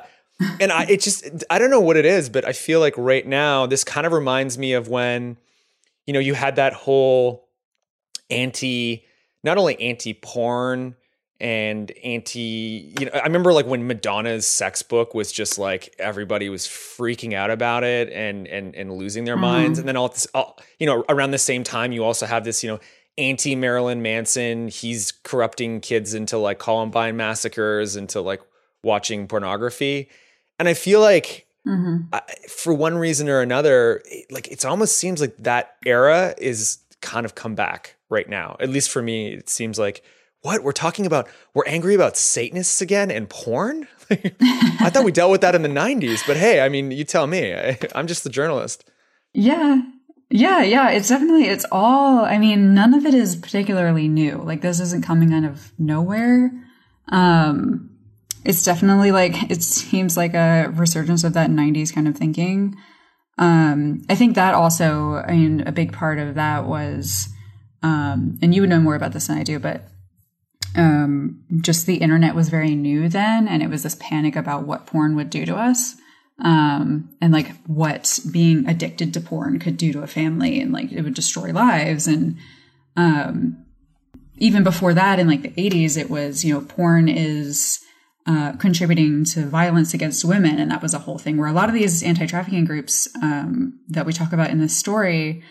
and 0.59 0.71
I 0.71 0.83
it 0.83 1.01
just 1.01 1.43
I 1.49 1.59
don't 1.59 1.71
know 1.71 1.81
what 1.81 1.97
it 1.97 2.05
is, 2.05 2.29
but 2.29 2.45
I 2.45 2.53
feel 2.53 2.79
like 2.79 2.93
right 2.97 3.25
now 3.25 3.65
this 3.65 3.83
kind 3.83 4.05
of 4.05 4.13
reminds 4.13 4.57
me 4.57 4.73
of 4.73 4.87
when 4.87 5.37
you 6.05 6.13
know 6.13 6.19
you 6.19 6.35
had 6.35 6.55
that 6.57 6.73
whole 6.73 7.49
anti 8.29 9.03
not 9.43 9.57
only 9.57 9.79
anti 9.81 10.13
porn 10.13 10.95
and 11.39 11.91
anti 12.03 12.93
you 12.99 13.05
know 13.05 13.11
I 13.13 13.23
remember 13.23 13.51
like 13.51 13.65
when 13.65 13.87
Madonna's 13.87 14.47
sex 14.47 14.83
book 14.83 15.15
was 15.15 15.31
just 15.31 15.57
like 15.57 15.93
everybody 15.97 16.49
was 16.49 16.67
freaking 16.67 17.33
out 17.33 17.49
about 17.49 17.83
it 17.83 18.11
and 18.11 18.47
and 18.47 18.75
and 18.75 18.93
losing 18.93 19.25
their 19.25 19.35
mm-hmm. 19.35 19.41
minds. 19.41 19.79
And 19.79 19.87
then 19.87 19.97
all 19.97 20.09
this 20.09 20.27
all, 20.35 20.59
you 20.79 20.85
know 20.85 21.03
around 21.09 21.31
the 21.31 21.39
same 21.39 21.63
time 21.63 21.91
you 21.91 22.03
also 22.03 22.27
have 22.27 22.43
this 22.43 22.63
you 22.63 22.69
know 22.69 22.79
anti 23.17 23.55
Marilyn 23.55 24.01
Manson 24.01 24.67
he's 24.67 25.11
corrupting 25.23 25.81
kids 25.81 26.13
into 26.13 26.37
like 26.37 26.59
Columbine 26.59 27.17
massacres 27.17 27.95
into 27.95 28.21
like 28.21 28.41
watching 28.83 29.27
pornography 29.27 30.09
and 30.59 30.67
I 30.67 30.73
feel 30.73 31.01
like 31.01 31.47
mm-hmm. 31.67 32.13
I, 32.13 32.21
for 32.49 32.73
one 32.73 32.97
reason 32.97 33.29
or 33.29 33.41
another, 33.41 34.01
it, 34.05 34.31
like 34.31 34.47
it 34.47 34.65
almost 34.65 34.97
seems 34.97 35.21
like 35.21 35.35
that 35.37 35.75
era 35.85 36.33
is 36.37 36.79
kind 37.01 37.25
of 37.25 37.35
come 37.35 37.55
back 37.55 37.95
right 38.09 38.27
now. 38.27 38.57
At 38.59 38.69
least 38.69 38.89
for 38.89 39.01
me, 39.01 39.33
it 39.33 39.49
seems 39.49 39.77
like 39.77 40.03
what 40.41 40.63
we're 40.63 40.71
talking 40.71 41.05
about. 41.05 41.27
We're 41.53 41.67
angry 41.67 41.93
about 41.93 42.17
Satanists 42.17 42.81
again 42.81 43.11
and 43.11 43.29
porn. 43.29 43.87
I 44.09 44.89
thought 44.89 45.05
we 45.05 45.11
dealt 45.11 45.31
with 45.31 45.41
that 45.41 45.55
in 45.55 45.61
the 45.61 45.69
'90s, 45.69 46.25
but 46.25 46.37
hey, 46.37 46.61
I 46.61 46.69
mean, 46.69 46.91
you 46.91 47.03
tell 47.03 47.27
me. 47.27 47.53
I, 47.53 47.77
I'm 47.95 48.07
just 48.07 48.23
the 48.23 48.29
journalist. 48.29 48.89
Yeah, 49.33 49.81
yeah, 50.29 50.61
yeah. 50.63 50.89
It's 50.89 51.09
definitely, 51.09 51.47
it's 51.47 51.65
all, 51.71 52.25
I 52.25 52.37
mean, 52.37 52.73
none 52.73 52.93
of 52.93 53.05
it 53.05 53.13
is 53.13 53.35
particularly 53.35 54.07
new. 54.07 54.37
Like, 54.37 54.61
this 54.61 54.79
isn't 54.79 55.05
coming 55.05 55.33
out 55.33 55.43
of 55.43 55.71
nowhere. 55.77 56.51
Um, 57.09 57.97
it's 58.47 58.63
definitely 58.63 59.11
like 59.11 59.35
it 59.51 59.61
seems 59.61 60.17
like 60.17 60.33
a 60.33 60.71
resurgence 60.73 61.23
of 61.23 61.33
that 61.33 61.51
90s 61.51 61.93
kind 61.93 62.07
of 62.07 62.15
thinking 62.15 62.75
um, 63.37 64.01
i 64.09 64.15
think 64.15 64.35
that 64.35 64.55
also 64.55 65.23
i 65.27 65.33
mean 65.33 65.61
a 65.67 65.71
big 65.71 65.93
part 65.93 66.17
of 66.17 66.35
that 66.35 66.65
was 66.65 67.29
um, 67.83 68.39
and 68.41 68.55
you 68.55 68.61
would 68.61 68.69
know 68.69 68.79
more 68.79 68.95
about 68.95 69.11
this 69.11 69.27
than 69.27 69.37
i 69.37 69.43
do 69.43 69.59
but 69.59 69.83
um, 70.75 71.43
just 71.61 71.85
the 71.85 71.97
internet 71.97 72.35
was 72.35 72.49
very 72.49 72.75
new 72.75 73.09
then 73.09 73.47
and 73.47 73.61
it 73.61 73.69
was 73.69 73.83
this 73.83 73.97
panic 73.99 74.35
about 74.35 74.65
what 74.65 74.85
porn 74.85 75.15
would 75.15 75.29
do 75.29 75.45
to 75.45 75.55
us 75.55 75.95
um, 76.39 77.09
and 77.21 77.33
like 77.33 77.55
what 77.65 78.19
being 78.31 78.67
addicted 78.67 79.13
to 79.13 79.21
porn 79.21 79.59
could 79.59 79.77
do 79.77 79.91
to 79.93 80.03
a 80.03 80.07
family 80.07 80.59
and 80.61 80.71
like 80.71 80.91
it 80.91 81.01
would 81.01 81.15
destroy 81.15 81.51
lives 81.51 82.07
and 82.07 82.37
um, 82.95 83.65
even 84.37 84.63
before 84.63 84.93
that 84.93 85.19
in 85.19 85.27
like 85.27 85.41
the 85.41 85.49
80s 85.49 85.97
it 85.97 86.09
was 86.09 86.45
you 86.45 86.53
know 86.53 86.61
porn 86.61 87.09
is 87.09 87.83
uh, 88.27 88.51
contributing 88.57 89.23
to 89.23 89.45
violence 89.45 89.93
against 89.93 90.25
women. 90.25 90.59
And 90.59 90.69
that 90.69 90.81
was 90.81 90.93
a 90.93 90.99
whole 90.99 91.17
thing 91.17 91.37
where 91.37 91.47
a 91.47 91.53
lot 91.53 91.69
of 91.69 91.73
these 91.73 92.03
anti 92.03 92.25
trafficking 92.25 92.65
groups 92.65 93.07
um, 93.21 93.79
that 93.87 94.05
we 94.05 94.11
talk 94.11 94.33
about 94.33 94.49
in 94.49 94.59
this 94.59 94.75
story, 94.75 95.43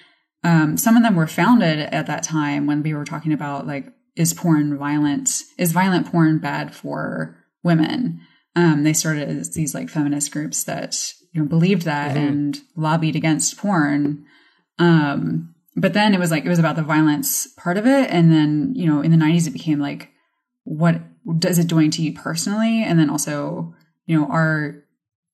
um, 0.44 0.76
some 0.76 0.94
of 0.94 1.02
them 1.02 1.16
were 1.16 1.26
founded 1.26 1.78
at 1.78 2.06
that 2.06 2.22
time 2.22 2.66
when 2.66 2.82
we 2.82 2.92
were 2.92 3.06
talking 3.06 3.32
about 3.32 3.66
like, 3.66 3.86
is 4.14 4.34
porn 4.34 4.76
violent? 4.76 5.42
Is 5.56 5.72
violent 5.72 6.12
porn 6.12 6.38
bad 6.38 6.74
for 6.74 7.42
women? 7.62 8.20
Um, 8.56 8.82
they 8.82 8.92
started 8.92 9.28
as 9.28 9.52
these 9.52 9.74
like 9.74 9.88
feminist 9.88 10.32
groups 10.32 10.64
that 10.64 11.12
you 11.32 11.42
know 11.42 11.46
believed 11.46 11.82
that 11.82 12.16
mm-hmm. 12.16 12.26
and 12.26 12.60
lobbied 12.74 13.14
against 13.14 13.56
porn. 13.58 14.24
Um, 14.78 15.54
but 15.76 15.92
then 15.92 16.14
it 16.14 16.18
was 16.18 16.30
like 16.30 16.44
it 16.44 16.48
was 16.48 16.58
about 16.58 16.74
the 16.74 16.82
violence 16.82 17.46
part 17.58 17.76
of 17.76 17.86
it, 17.86 18.10
and 18.10 18.32
then 18.32 18.72
you 18.74 18.86
know 18.86 19.02
in 19.02 19.12
the 19.12 19.16
'90s 19.16 19.46
it 19.46 19.52
became 19.52 19.78
like 19.78 20.10
what 20.66 21.00
is 21.44 21.58
it 21.58 21.66
doing 21.66 21.90
to 21.92 22.02
you 22.02 22.12
personally? 22.12 22.82
And 22.82 22.98
then 22.98 23.10
also, 23.10 23.74
you 24.06 24.18
know, 24.18 24.26
are 24.26 24.82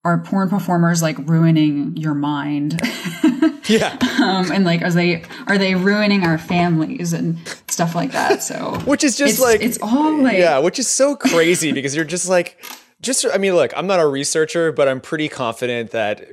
are 0.05 0.19
porn 0.19 0.49
performers 0.51 1.03
like 1.03 1.17
ruining 1.29 1.97
your 1.97 2.15
mind? 2.15 2.81
yeah. 3.67 3.97
um, 4.23 4.51
and 4.51 4.65
like, 4.65 4.83
are 4.83 4.91
they 4.91 5.23
are 5.47 5.59
they 5.59 5.75
ruining 5.75 6.25
our 6.25 6.39
families 6.39 7.13
and 7.13 7.39
stuff 7.69 7.95
like 7.95 8.13
that? 8.13 8.43
So, 8.43 8.79
which 8.85 9.05
is 9.05 9.17
just 9.17 9.35
it's, 9.35 9.41
like 9.41 9.61
it's 9.61 9.79
all 9.83 10.23
like 10.23 10.39
yeah, 10.39 10.59
which 10.59 10.79
is 10.79 10.89
so 10.89 11.15
crazy 11.15 11.73
because 11.73 11.95
you're 11.95 12.05
just 12.05 12.29
like. 12.29 12.63
Just, 13.03 13.27
I 13.33 13.39
mean, 13.39 13.55
look, 13.55 13.73
I'm 13.77 13.87
not 13.87 14.01
a 14.01 14.07
researcher, 14.07 14.73
but 14.73 14.89
I'm 14.89 15.01
pretty 15.01 15.29
confident 15.29 15.91
that 15.91 16.25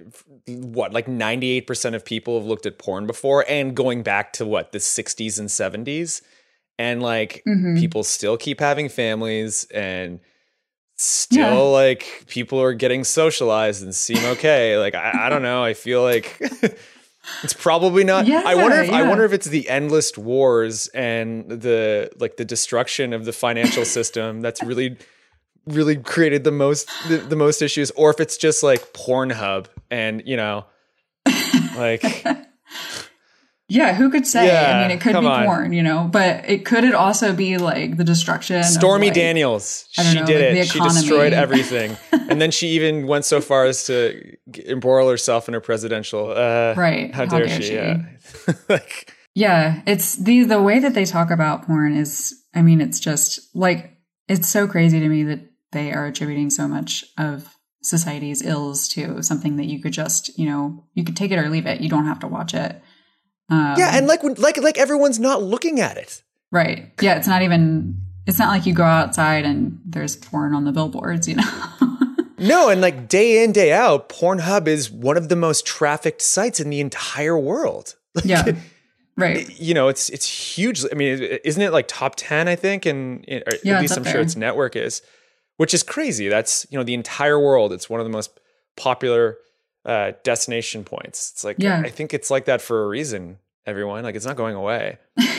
what, 0.47 0.93
like 0.93 1.07
98% 1.07 1.95
of 1.95 2.05
people 2.05 2.39
have 2.39 2.47
looked 2.47 2.65
at 2.65 2.77
porn 2.77 3.07
before 3.07 3.43
and 3.49 3.75
going 3.75 4.03
back 4.03 4.33
to 4.33 4.45
what, 4.45 4.71
the 4.71 4.77
60s 4.77 5.39
and 5.39 5.49
70s 5.49 6.21
and 6.79 7.03
like 7.03 7.43
mm-hmm. 7.45 7.77
people 7.77 8.03
still 8.03 8.37
keep 8.37 8.59
having 8.59 8.89
families 8.89 9.65
and 9.65 10.21
still 10.95 11.39
yeah. 11.39 11.53
like 11.53 12.23
people 12.27 12.59
are 12.59 12.73
getting 12.73 13.03
socialized 13.03 13.83
and 13.83 13.93
seem 13.93 14.23
okay 14.25 14.77
like 14.77 14.95
I, 14.95 15.25
I 15.25 15.29
don't 15.29 15.43
know 15.43 15.63
i 15.63 15.73
feel 15.73 16.01
like 16.01 16.37
it's 17.43 17.53
probably 17.53 18.03
not 18.03 18.25
yeah, 18.25 18.41
i 18.45 18.55
wonder 18.55 18.81
if 18.81 18.89
yeah. 18.89 18.97
i 18.97 19.07
wonder 19.07 19.23
if 19.23 19.33
it's 19.33 19.47
the 19.47 19.69
endless 19.69 20.17
wars 20.17 20.87
and 20.89 21.47
the 21.49 22.11
like 22.17 22.37
the 22.37 22.45
destruction 22.45 23.13
of 23.13 23.25
the 23.25 23.33
financial 23.33 23.85
system 23.85 24.41
that's 24.41 24.63
really 24.63 24.97
really 25.69 25.97
created 25.97 26.43
the 26.43 26.51
most 26.51 26.89
the, 27.07 27.17
the 27.17 27.35
most 27.35 27.61
issues, 27.61 27.91
or 27.91 28.09
if 28.09 28.19
it's 28.19 28.37
just 28.37 28.63
like 28.63 28.93
Pornhub 28.93 29.67
and 29.89 30.23
you 30.25 30.37
know, 30.37 30.65
like 31.75 32.03
Yeah, 33.71 33.93
who 33.93 34.09
could 34.09 34.25
say? 34.25 34.47
Yeah, 34.47 34.77
I 34.77 34.81
mean, 34.81 34.97
it 34.97 34.99
could 34.99 35.11
be 35.11 35.27
on. 35.27 35.45
porn, 35.45 35.73
you 35.73 35.83
know, 35.83 36.09
but 36.11 36.49
it 36.49 36.65
could 36.65 36.83
it 36.83 36.95
also 36.95 37.33
be 37.35 37.57
like 37.59 37.97
the 37.97 38.03
destruction. 38.03 38.63
Stormy 38.63 39.07
like- 39.07 39.13
Daniels. 39.13 39.87
She 39.91 40.15
know, 40.15 40.25
did 40.25 40.55
like, 40.55 40.65
it. 40.65 40.71
She 40.71 40.79
destroyed 40.79 41.33
everything, 41.33 41.95
and 42.11 42.41
then 42.41 42.49
she 42.49 42.69
even 42.69 43.05
went 43.05 43.25
so 43.25 43.39
far 43.39 43.65
as 43.65 43.85
to 43.85 44.35
embroil 44.65 45.07
herself 45.07 45.47
in 45.47 45.53
her 45.53 45.61
presidential. 45.61 46.31
Uh, 46.31 46.73
Right. 46.75 47.13
How 47.13 47.25
dare, 47.25 47.47
she? 47.61 47.75
Yeah. 47.75 48.01
like, 48.69 49.13
Yeah, 49.35 49.83
it's 49.85 50.15
the 50.15 50.45
the 50.45 50.61
way 50.61 50.79
that 50.79 50.95
they 50.95 51.05
talk 51.05 51.29
about 51.29 51.67
porn 51.67 51.95
is 51.95 52.33
I 52.55 52.63
mean, 52.63 52.81
it's 52.81 52.99
just 52.99 53.55
like 53.55 53.97
it's 54.27 54.49
so 54.49 54.67
crazy 54.67 54.99
to 54.99 55.07
me 55.07 55.23
that 55.25 55.41
they 55.71 55.91
are 55.93 56.05
attributing 56.05 56.49
so 56.49 56.67
much 56.67 57.05
of 57.17 57.55
society's 57.81 58.45
ills 58.45 58.87
to 58.89 59.21
something 59.23 59.57
that 59.57 59.65
you 59.65 59.81
could 59.81 59.93
just, 59.93 60.37
you 60.37 60.45
know, 60.45 60.85
you 60.93 61.03
could 61.03 61.15
take 61.15 61.31
it 61.31 61.39
or 61.39 61.49
leave 61.49 61.65
it. 61.65 61.81
You 61.81 61.89
don't 61.89 62.05
have 62.05 62.19
to 62.19 62.27
watch 62.27 62.53
it. 62.53 62.81
Um, 63.49 63.75
yeah, 63.77 63.91
and 63.93 64.05
like 64.07 64.21
when, 64.21 64.35
like 64.35 64.57
like 64.57 64.77
everyone's 64.77 65.19
not 65.19 65.41
looking 65.41 65.79
at 65.79 65.97
it. 65.97 66.21
right. 66.51 66.91
Yeah, 67.01 67.15
it's 67.15 67.27
not 67.27 67.41
even 67.41 68.01
it's 68.27 68.37
not 68.37 68.49
like 68.49 68.65
you 68.65 68.73
go 68.73 68.83
outside 68.83 69.45
and 69.45 69.79
there's 69.85 70.15
porn 70.15 70.53
on 70.53 70.65
the 70.65 70.71
billboards, 70.71 71.27
you 71.27 71.35
know. 71.35 71.63
No, 72.41 72.69
and 72.69 72.79
like 72.79 73.09
day 73.09 73.43
in 73.43 73.51
day 73.51 73.73
out, 73.73 74.07
Pornhub 74.07 74.67
is 74.67 74.89
one 74.89 75.17
of 75.17 75.27
the 75.27 75.35
most 75.35 75.65
trafficked 75.65 76.21
sites 76.21 76.61
in 76.61 76.69
the 76.69 76.79
entire 76.79 77.37
world. 77.37 77.95
Like, 78.15 78.25
yeah. 78.25 78.51
Right. 79.17 79.59
you 79.59 79.73
know, 79.73 79.89
it's 79.89 80.09
it's 80.09 80.25
huge. 80.25 80.85
I 80.89 80.95
mean, 80.95 81.21
isn't 81.43 81.61
it 81.61 81.73
like 81.73 81.89
top 81.89 82.13
ten? 82.15 82.47
I 82.47 82.55
think, 82.55 82.85
and 82.85 83.25
Yeah, 83.27 83.41
at 83.75 83.81
least 83.81 83.97
I'm 83.97 84.05
sure 84.05 84.21
its 84.21 84.37
network 84.37 84.77
is, 84.77 85.01
which 85.59 85.73
is 85.73 85.83
crazy. 85.83 86.29
That's 86.29 86.65
you 86.69 86.77
know 86.77 86.83
the 86.83 86.93
entire 86.93 87.39
world. 87.39 87.73
It's 87.73 87.89
one 87.89 87.99
of 87.99 88.05
the 88.05 88.11
most 88.11 88.39
popular 88.77 89.37
uh, 89.85 90.13
destination 90.23 90.83
points. 90.83 91.31
It's 91.33 91.43
like 91.43 91.57
Yeah. 91.59 91.81
I 91.85 91.89
think 91.89 92.13
it's 92.13 92.31
like 92.31 92.45
that 92.45 92.61
for 92.61 92.85
a 92.85 92.87
reason. 92.87 93.39
Everyone, 93.65 94.03
like 94.03 94.15
it's 94.15 94.25
not 94.25 94.37
going 94.37 94.55
away. 94.55 94.97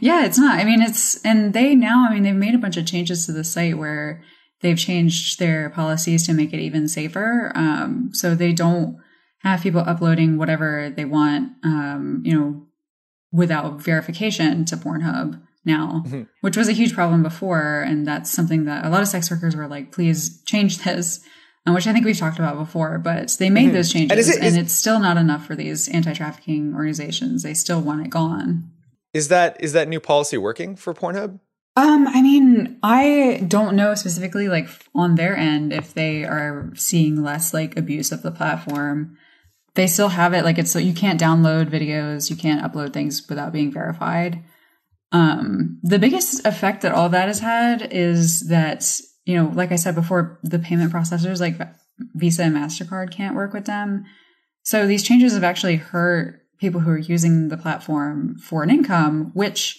Yeah, 0.00 0.24
it's 0.24 0.38
not. 0.38 0.58
I 0.58 0.64
mean, 0.64 0.82
it's, 0.82 1.22
and 1.24 1.52
they 1.52 1.74
now, 1.74 2.06
I 2.08 2.14
mean, 2.14 2.22
they've 2.22 2.34
made 2.34 2.54
a 2.54 2.58
bunch 2.58 2.76
of 2.76 2.86
changes 2.86 3.26
to 3.26 3.32
the 3.32 3.44
site 3.44 3.78
where 3.78 4.22
they've 4.60 4.78
changed 4.78 5.38
their 5.38 5.70
policies 5.70 6.26
to 6.26 6.32
make 6.32 6.52
it 6.52 6.60
even 6.60 6.88
safer. 6.88 7.52
Um, 7.54 8.10
so 8.12 8.34
they 8.34 8.52
don't 8.52 8.98
have 9.40 9.62
people 9.62 9.80
uploading 9.80 10.38
whatever 10.38 10.92
they 10.94 11.04
want, 11.04 11.52
um, 11.64 12.22
you 12.24 12.38
know, 12.38 12.66
without 13.32 13.80
verification 13.80 14.64
to 14.66 14.76
Pornhub 14.76 15.40
now, 15.66 16.04
Mhm. 16.06 16.28
which 16.40 16.56
was 16.56 16.68
a 16.68 16.72
huge 16.72 16.94
problem 16.94 17.22
before. 17.22 17.82
And 17.82 18.06
that's 18.06 18.30
something 18.30 18.64
that 18.64 18.86
a 18.86 18.88
lot 18.88 19.02
of 19.02 19.08
sex 19.08 19.30
workers 19.30 19.54
were 19.56 19.66
like, 19.68 19.92
please 19.92 20.40
change 20.44 20.78
this. 20.84 21.20
uh, 21.66 21.72
Which 21.72 21.86
I 21.88 21.92
think 21.92 22.04
we've 22.06 22.16
talked 22.16 22.38
about 22.38 22.56
before, 22.58 22.98
but 22.98 23.36
they 23.40 23.50
made 23.50 23.72
those 23.74 23.92
changes, 23.92 24.12
Mm-hmm. 24.12 24.20
is 24.20 24.28
and, 24.36 24.44
it- 24.44 24.46
is- 24.46 24.56
it's 24.56 24.72
still 24.72 25.00
not 25.00 25.16
enough 25.16 25.44
for 25.46 25.56
these 25.56 25.88
anti-trafficking 25.88 26.74
organizations. 26.74 27.42
They 27.42 27.54
still 27.54 27.80
want 27.80 28.06
it 28.06 28.10
gone. 28.10 28.70
Is 29.12 29.28
that 29.28 29.56
is 29.60 29.72
that 29.72 29.88
new 29.88 29.98
policy 30.00 30.36
working 30.38 30.76
for 30.76 30.94
Pornhub? 30.94 31.40
Um, 31.78 32.06
I 32.08 32.22
mean, 32.22 32.78
I 32.82 33.44
don't 33.48 33.76
know 33.76 33.94
specifically 33.94 34.48
like 34.48 34.68
on 34.94 35.14
their 35.16 35.36
end 35.36 35.72
if 35.72 35.92
they 35.92 36.24
are 36.24 36.70
seeing 36.74 37.22
less 37.22 37.52
like 37.52 37.76
abuse 37.76 38.12
of 38.12 38.22
the 38.22 38.30
platform. 38.30 39.16
They 39.74 39.86
still 39.86 40.08
have 40.08 40.32
it 40.32 40.44
like 40.44 40.56
it's 40.58 40.70
so 40.70 40.78
you 40.78 40.94
can't 40.94 41.20
download 41.20 41.68
videos, 41.68 42.30
you 42.30 42.36
can't 42.36 42.62
upload 42.62 42.92
things 42.94 43.26
without 43.28 43.52
being 43.52 43.70
verified. 43.72 44.38
Um, 45.12 45.78
the 45.82 45.98
biggest 45.98 46.44
effect 46.44 46.82
that 46.82 46.92
all 46.92 47.08
that 47.10 47.28
has 47.28 47.40
had 47.40 47.88
is 47.92 48.48
that, 48.48 49.00
you 49.24 49.36
know, 49.36 49.50
like 49.54 49.72
I 49.72 49.76
said 49.76 49.94
before, 49.94 50.40
the 50.42 50.58
payment 50.58 50.92
processors 50.92 51.40
like 51.40 51.56
Visa 52.14 52.44
and 52.44 52.56
MasterCard 52.56 53.10
can't 53.10 53.36
work 53.36 53.52
with 53.52 53.66
them. 53.66 54.04
So 54.62 54.86
these 54.86 55.02
changes 55.02 55.34
have 55.34 55.44
actually 55.44 55.76
hurt 55.76 56.42
people 56.58 56.80
who 56.80 56.90
are 56.90 56.98
using 56.98 57.48
the 57.48 57.56
platform 57.56 58.36
for 58.38 58.62
an 58.62 58.70
income, 58.70 59.30
which 59.34 59.78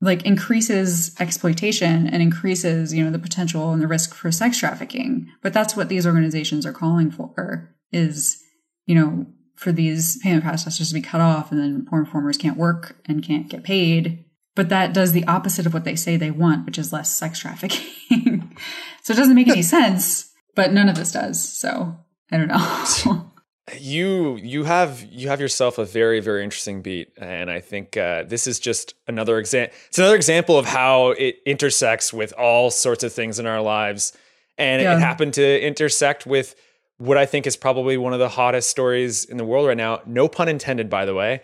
like 0.00 0.24
increases 0.24 1.14
exploitation 1.20 2.06
and 2.06 2.22
increases, 2.22 2.94
you 2.94 3.04
know, 3.04 3.10
the 3.10 3.18
potential 3.18 3.70
and 3.72 3.82
the 3.82 3.86
risk 3.86 4.14
for 4.14 4.32
sex 4.32 4.58
trafficking. 4.58 5.28
But 5.42 5.52
that's 5.52 5.76
what 5.76 5.88
these 5.88 6.06
organizations 6.06 6.64
are 6.64 6.72
calling 6.72 7.10
for 7.10 7.74
is, 7.92 8.42
you 8.86 8.94
know, 8.94 9.26
for 9.56 9.72
these 9.72 10.18
payment 10.22 10.42
processors 10.42 10.88
to 10.88 10.94
be 10.94 11.02
cut 11.02 11.20
off 11.20 11.52
and 11.52 11.60
then 11.60 11.84
porn 11.84 12.06
performers 12.06 12.38
can't 12.38 12.56
work 12.56 12.96
and 13.04 13.22
can't 13.22 13.50
get 13.50 13.62
paid. 13.62 14.24
But 14.56 14.68
that 14.68 14.92
does 14.92 15.12
the 15.12 15.24
opposite 15.26 15.66
of 15.66 15.72
what 15.74 15.84
they 15.84 15.96
say 15.96 16.16
they 16.16 16.30
want, 16.30 16.66
which 16.66 16.78
is 16.78 16.92
less 16.92 17.08
sex 17.10 17.38
trafficking. 17.38 18.56
so 19.02 19.12
it 19.12 19.16
doesn't 19.16 19.34
make 19.36 19.48
any 19.48 19.62
sense, 19.76 20.30
but 20.54 20.72
none 20.72 20.88
of 20.88 20.96
this 20.96 21.12
does. 21.12 21.42
So 21.42 21.96
I 22.32 22.36
don't 22.36 22.48
know. 22.48 23.26
you 23.78 24.36
you 24.36 24.64
have 24.64 25.06
you 25.10 25.28
have 25.28 25.40
yourself 25.40 25.78
a 25.78 25.84
very 25.84 26.18
very 26.18 26.42
interesting 26.42 26.82
beat 26.82 27.12
and 27.18 27.48
i 27.48 27.60
think 27.60 27.96
uh, 27.96 28.24
this 28.24 28.48
is 28.48 28.58
just 28.58 28.94
another 29.06 29.38
example 29.38 29.72
it's 29.86 29.98
another 29.98 30.16
example 30.16 30.58
of 30.58 30.66
how 30.66 31.10
it 31.10 31.36
intersects 31.46 32.12
with 32.12 32.32
all 32.32 32.72
sorts 32.72 33.04
of 33.04 33.12
things 33.12 33.38
in 33.38 33.46
our 33.46 33.60
lives 33.62 34.12
and 34.58 34.82
Yeah. 34.82 34.96
it 34.96 34.98
happened 35.00 35.34
to 35.34 35.64
intersect 35.64 36.26
with 36.26 36.56
what 36.98 37.16
i 37.16 37.26
think 37.26 37.46
is 37.46 37.56
probably 37.56 37.96
one 37.96 38.12
of 38.12 38.18
the 38.18 38.28
hottest 38.30 38.70
stories 38.70 39.24
in 39.24 39.36
the 39.36 39.44
world 39.44 39.68
right 39.68 39.76
now 39.76 40.00
no 40.04 40.26
pun 40.26 40.48
intended 40.48 40.90
by 40.90 41.04
the 41.04 41.14
way 41.14 41.40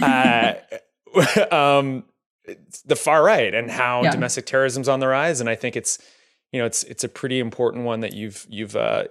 uh, 0.00 0.54
um, 1.50 2.04
the 2.84 2.96
far 2.96 3.22
right 3.24 3.54
and 3.54 3.70
how 3.70 4.02
Yeah. 4.02 4.10
domestic 4.10 4.46
terrorism's 4.46 4.88
on 4.88 5.00
the 5.00 5.06
rise 5.08 5.40
and 5.40 5.48
i 5.48 5.54
think 5.54 5.76
it's 5.76 5.98
you 6.52 6.60
know 6.60 6.66
it's 6.66 6.82
it's 6.84 7.04
a 7.04 7.08
pretty 7.08 7.38
important 7.40 7.84
one 7.84 8.00
that 8.00 8.12
you've 8.14 8.46
you've 8.48 8.76
uh, 8.76 9.04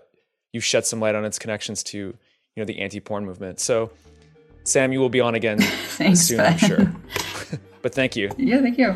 you've 0.54 0.63
shed 0.63 0.86
some 0.86 1.00
light 1.00 1.15
on 1.15 1.26
its 1.26 1.38
connections 1.38 1.84
to 1.84 1.98
you 1.98 2.13
know 2.56 2.63
the 2.65 2.80
anti-porn 2.80 3.26
movement. 3.26 3.60
So 3.60 3.91
Sam, 4.63 4.93
you 4.93 5.00
will 5.00 5.10
be 5.10 5.19
on 5.21 5.36
again 5.36 5.60
Thanks, 5.98 6.21
soon, 6.21 6.39
I'm 6.39 6.58
sure. 6.58 6.91
but 7.82 7.93
thank 7.93 8.15
you. 8.15 8.32
yeah, 8.38 8.62
thank 8.62 8.78
you. 8.78 8.95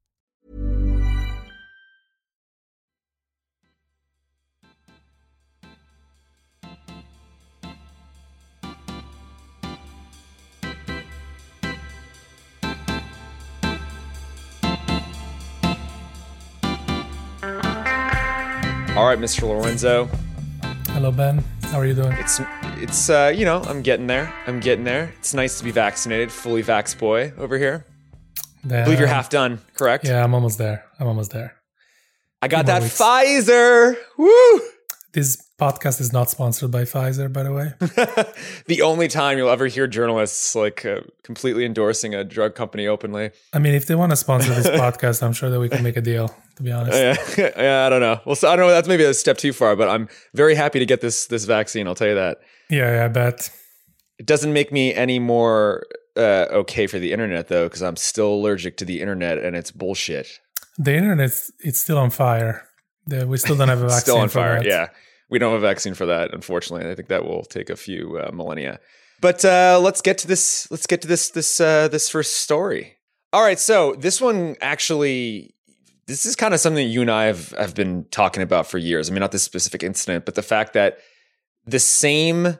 All 18.97 19.07
right, 19.07 19.17
Mr. 19.17 19.43
Lorenzo. 19.43 20.09
Hello, 20.89 21.13
Ben. 21.13 21.41
How 21.63 21.79
are 21.79 21.85
you 21.85 21.93
doing? 21.93 22.11
It's 22.19 22.41
it's 22.75 23.09
uh, 23.09 23.31
you 23.33 23.45
know, 23.45 23.61
I'm 23.61 23.81
getting 23.81 24.05
there. 24.05 24.33
I'm 24.47 24.59
getting 24.59 24.83
there. 24.83 25.13
It's 25.17 25.33
nice 25.33 25.57
to 25.59 25.63
be 25.63 25.71
vaccinated, 25.71 26.29
fully 26.29 26.61
vax 26.61 26.97
boy 26.99 27.31
over 27.37 27.57
here. 27.57 27.85
I 28.65 28.83
believe 28.83 28.99
you're 28.99 29.07
half 29.07 29.29
done, 29.29 29.59
correct? 29.75 30.05
Yeah, 30.05 30.21
I'm 30.21 30.33
almost 30.33 30.57
there. 30.57 30.83
I'm 30.99 31.07
almost 31.07 31.31
there. 31.31 31.55
I 32.41 32.49
got 32.49 32.65
that 32.65 32.81
weeks. 32.81 32.99
Pfizer. 32.99 33.95
Woo! 34.17 34.61
This 35.13 35.41
podcast 35.57 36.01
is 36.01 36.11
not 36.11 36.29
sponsored 36.29 36.71
by 36.71 36.83
Pfizer, 36.83 37.31
by 37.31 37.43
the 37.43 37.53
way. 37.53 37.73
the 38.67 38.81
only 38.81 39.07
time 39.07 39.37
you'll 39.37 39.49
ever 39.49 39.67
hear 39.67 39.87
journalists 39.87 40.53
like 40.53 40.85
uh, 40.85 40.99
completely 41.23 41.63
endorsing 41.63 42.13
a 42.13 42.25
drug 42.25 42.55
company 42.55 42.87
openly. 42.87 43.31
I 43.53 43.59
mean, 43.59 43.73
if 43.73 43.85
they 43.85 43.95
want 43.95 44.11
to 44.11 44.15
sponsor 44.17 44.53
this 44.53 44.67
podcast, 44.81 45.23
I'm 45.23 45.33
sure 45.33 45.49
that 45.49 45.61
we 45.61 45.69
can 45.69 45.81
make 45.81 45.95
a 45.95 46.01
deal. 46.01 46.35
To 46.61 46.65
be 46.65 46.71
honest, 46.71 47.37
Yeah, 47.37 47.51
yeah, 47.57 47.85
I 47.87 47.89
don't 47.89 48.01
know. 48.01 48.19
Well, 48.25 48.35
so 48.35 48.47
I 48.49 48.55
don't 48.55 48.67
know. 48.67 48.71
That's 48.71 48.87
maybe 48.87 49.03
a 49.03 49.13
step 49.13 49.37
too 49.37 49.51
far, 49.51 49.75
but 49.75 49.89
I'm 49.89 50.07
very 50.35 50.53
happy 50.53 50.77
to 50.79 50.85
get 50.85 51.01
this 51.01 51.25
this 51.25 51.45
vaccine. 51.45 51.87
I'll 51.87 51.95
tell 51.95 52.07
you 52.07 52.15
that. 52.15 52.37
yeah, 52.69 52.95
yeah, 52.97 53.05
I 53.05 53.07
bet. 53.07 53.49
It 54.19 54.27
doesn't 54.27 54.53
make 54.53 54.71
me 54.71 54.93
any 54.93 55.17
more 55.17 55.83
uh, 56.15 56.45
okay 56.51 56.85
for 56.85 56.99
the 56.99 57.11
internet 57.13 57.47
though, 57.47 57.65
because 57.65 57.81
I'm 57.81 57.95
still 57.95 58.33
allergic 58.33 58.77
to 58.77 58.85
the 58.85 59.01
internet 59.01 59.39
and 59.39 59.55
it's 59.55 59.71
bullshit. 59.71 60.27
The 60.77 60.95
internet's 60.95 61.51
it's 61.59 61.79
still 61.79 61.97
on 61.97 62.11
fire. 62.11 62.67
We 63.07 63.37
still 63.37 63.55
don't 63.55 63.69
have 63.69 63.81
a 63.81 63.87
vaccine 63.87 64.01
still 64.01 64.17
on 64.17 64.29
for 64.29 64.39
fire. 64.39 64.59
that. 64.59 64.65
Yeah. 64.65 64.89
we 65.31 65.39
don't 65.39 65.51
have 65.53 65.63
a 65.63 65.67
vaccine 65.67 65.95
for 65.95 66.05
that, 66.05 66.31
unfortunately. 66.33 66.91
I 66.91 66.93
think 66.95 67.07
that 67.07 67.25
will 67.25 67.43
take 67.43 67.71
a 67.71 67.75
few 67.75 68.19
uh, 68.19 68.31
millennia. 68.31 68.79
But 69.19 69.43
uh, 69.43 69.79
let's 69.81 70.01
get 70.01 70.19
to 70.19 70.27
this. 70.27 70.69
Let's 70.69 70.85
get 70.85 71.01
to 71.01 71.07
this 71.07 71.29
this 71.29 71.59
uh, 71.59 71.87
this 71.87 72.07
first 72.09 72.37
story. 72.37 72.97
All 73.33 73.41
right, 73.43 73.59
so 73.59 73.95
this 73.97 74.19
one 74.19 74.57
actually, 74.59 75.55
this 76.11 76.25
is 76.25 76.35
kind 76.35 76.53
of 76.53 76.59
something 76.59 76.85
you 76.89 76.99
and 77.01 77.09
I 77.09 77.25
have 77.25 77.51
have 77.51 77.73
been 77.73 78.05
talking 78.11 78.43
about 78.43 78.67
for 78.67 78.77
years. 78.77 79.09
I 79.09 79.13
mean, 79.13 79.21
not 79.21 79.31
this 79.31 79.43
specific 79.43 79.81
incident, 79.81 80.25
but 80.25 80.35
the 80.35 80.41
fact 80.41 80.73
that 80.73 80.97
the 81.65 81.79
same 81.79 82.57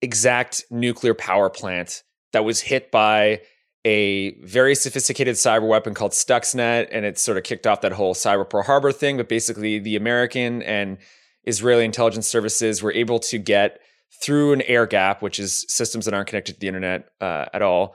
exact 0.00 0.64
nuclear 0.70 1.12
power 1.12 1.50
plant 1.50 2.02
that 2.32 2.44
was 2.44 2.62
hit 2.62 2.90
by 2.90 3.42
a 3.84 4.34
very 4.40 4.74
sophisticated 4.74 5.34
cyber 5.36 5.68
weapon 5.68 5.92
called 5.92 6.12
Stuxnet, 6.12 6.88
and 6.90 7.04
it 7.04 7.18
sort 7.18 7.36
of 7.36 7.44
kicked 7.44 7.66
off 7.66 7.82
that 7.82 7.92
whole 7.92 8.14
cyber 8.14 8.48
Pearl 8.48 8.62
Harbor 8.62 8.92
thing. 8.92 9.18
But 9.18 9.28
basically, 9.28 9.78
the 9.78 9.96
American 9.96 10.62
and 10.62 10.96
Israeli 11.44 11.84
intelligence 11.84 12.26
services 12.26 12.82
were 12.82 12.92
able 12.92 13.18
to 13.20 13.36
get 13.36 13.78
through 14.22 14.54
an 14.54 14.62
air 14.62 14.86
gap, 14.86 15.20
which 15.20 15.38
is 15.38 15.66
systems 15.68 16.06
that 16.06 16.14
aren't 16.14 16.28
connected 16.28 16.54
to 16.54 16.60
the 16.60 16.68
internet 16.68 17.10
uh, 17.20 17.44
at 17.52 17.60
all. 17.60 17.94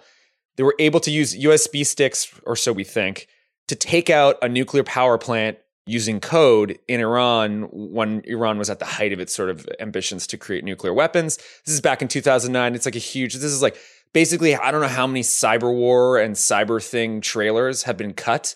They 0.58 0.64
were 0.64 0.76
able 0.78 1.00
to 1.00 1.10
use 1.10 1.36
USB 1.36 1.84
sticks, 1.84 2.40
or 2.46 2.56
so 2.56 2.72
we 2.72 2.84
think, 2.84 3.28
to 3.72 3.76
take 3.78 4.10
out 4.10 4.36
a 4.42 4.50
nuclear 4.50 4.84
power 4.84 5.18
plant 5.18 5.58
using 5.86 6.20
code 6.20 6.78
in 6.90 7.00
Iran 7.00 7.70
when 7.72 8.22
Iran 8.26 8.58
was 8.58 8.70
at 8.70 8.80
the 8.80 8.86
height 8.86 9.14
of 9.14 9.22
its 9.22 9.34
sort 9.34 9.50
of 9.50 9.66
ambitions 9.80 10.28
to 10.28 10.38
create 10.38 10.66
nuclear 10.66 10.94
weapons. 10.94 11.38
This 11.66 11.74
is 11.76 11.80
back 11.80 12.02
in 12.02 12.10
2009. 12.10 12.76
It's 12.76 12.86
like 12.86 12.98
a 12.98 13.00
huge, 13.00 13.36
this 13.36 13.46
is 13.46 13.62
like 13.62 13.78
basically, 14.12 14.58
I 14.58 14.72
don't 14.72 14.82
know 14.82 14.90
how 14.90 15.08
many 15.08 15.22
cyber 15.22 15.74
war 15.74 16.20
and 16.20 16.36
cyber 16.36 16.86
thing 16.86 17.22
trailers 17.22 17.84
have 17.84 17.96
been 17.96 18.14
cut 18.14 18.56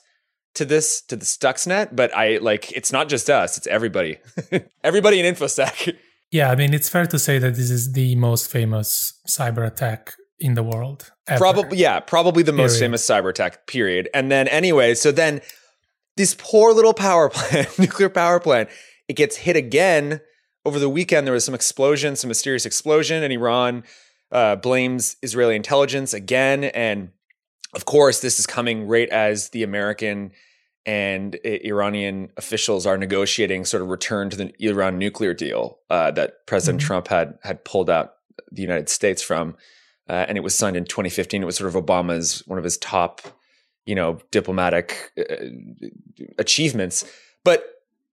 to 0.55 0.65
this, 0.65 1.01
to 1.03 1.15
the 1.15 1.23
Stuxnet, 1.23 1.95
but 1.95 2.13
I 2.13 2.39
like, 2.39 2.73
it's 2.73 2.91
not 2.91 3.07
just 3.07 3.29
us, 3.29 3.57
it's 3.57 3.67
everybody. 3.67 4.17
everybody 4.83 5.21
in 5.21 5.33
InfoSec. 5.33 5.95
Yeah, 6.29 6.51
I 6.51 6.57
mean, 6.57 6.73
it's 6.73 6.89
fair 6.89 7.05
to 7.05 7.17
say 7.17 7.39
that 7.39 7.55
this 7.55 7.71
is 7.71 7.93
the 7.93 8.17
most 8.17 8.51
famous 8.51 9.13
cyber 9.29 9.65
attack 9.65 10.11
in 10.39 10.53
the 10.53 10.63
world. 10.63 11.11
Ever. 11.27 11.39
Probably, 11.39 11.77
yeah, 11.77 11.99
probably 11.99 12.43
the 12.43 12.51
most 12.53 12.79
famous 12.79 13.07
cyber 13.07 13.29
attack, 13.29 13.67
period. 13.67 14.09
And 14.13 14.31
then, 14.31 14.47
anyway, 14.47 14.93
so 14.95 15.11
then 15.11 15.41
this 16.17 16.35
poor 16.37 16.73
little 16.73 16.93
power 16.93 17.29
plant, 17.33 17.77
nuclear 17.79 18.09
power 18.09 18.39
plant, 18.39 18.69
it 19.07 19.13
gets 19.15 19.37
hit 19.37 19.55
again 19.55 20.21
over 20.65 20.79
the 20.79 20.89
weekend. 20.89 21.25
There 21.25 21.33
was 21.33 21.45
some 21.45 21.55
explosion, 21.55 22.15
some 22.15 22.27
mysterious 22.27 22.65
explosion, 22.65 23.23
and 23.23 23.31
Iran 23.31 23.83
uh, 24.31 24.55
blames 24.57 25.15
Israeli 25.21 25.55
intelligence 25.55 26.13
again. 26.13 26.65
And 26.65 27.09
of 27.73 27.85
course, 27.85 28.21
this 28.21 28.39
is 28.39 28.45
coming 28.47 28.87
right 28.87 29.09
as 29.09 29.49
the 29.49 29.63
American 29.63 30.31
and 30.87 31.35
Iranian 31.43 32.29
officials 32.37 32.85
are 32.85 32.97
negotiating 32.97 33.65
sort 33.65 33.81
of 33.81 33.89
return 33.89 34.29
to 34.29 34.37
the 34.37 34.53
Iran 34.59 34.99
nuclear 34.99 35.33
deal 35.33 35.79
uh, 35.89 36.11
that 36.11 36.45
President 36.45 36.81
Mhm. 36.81 36.85
Trump 36.85 37.07
had 37.07 37.39
had 37.41 37.63
pulled 37.65 37.89
out 37.89 38.13
the 38.51 38.61
United 38.61 38.87
States 38.89 39.21
from, 39.23 39.55
uh, 40.09 40.25
and 40.27 40.37
it 40.37 40.41
was 40.41 40.55
signed 40.55 40.77
in 40.77 40.85
2015. 40.85 41.41
It 41.41 41.45
was 41.45 41.57
sort 41.57 41.73
of 41.73 41.85
Obama's 41.85 42.43
one 42.47 42.57
of 42.57 42.63
his 42.63 42.77
top, 42.77 43.21
you 43.85 43.95
know, 43.95 44.19
diplomatic 44.31 45.11
uh, 45.17 45.45
achievements. 46.37 47.05
But 47.43 47.65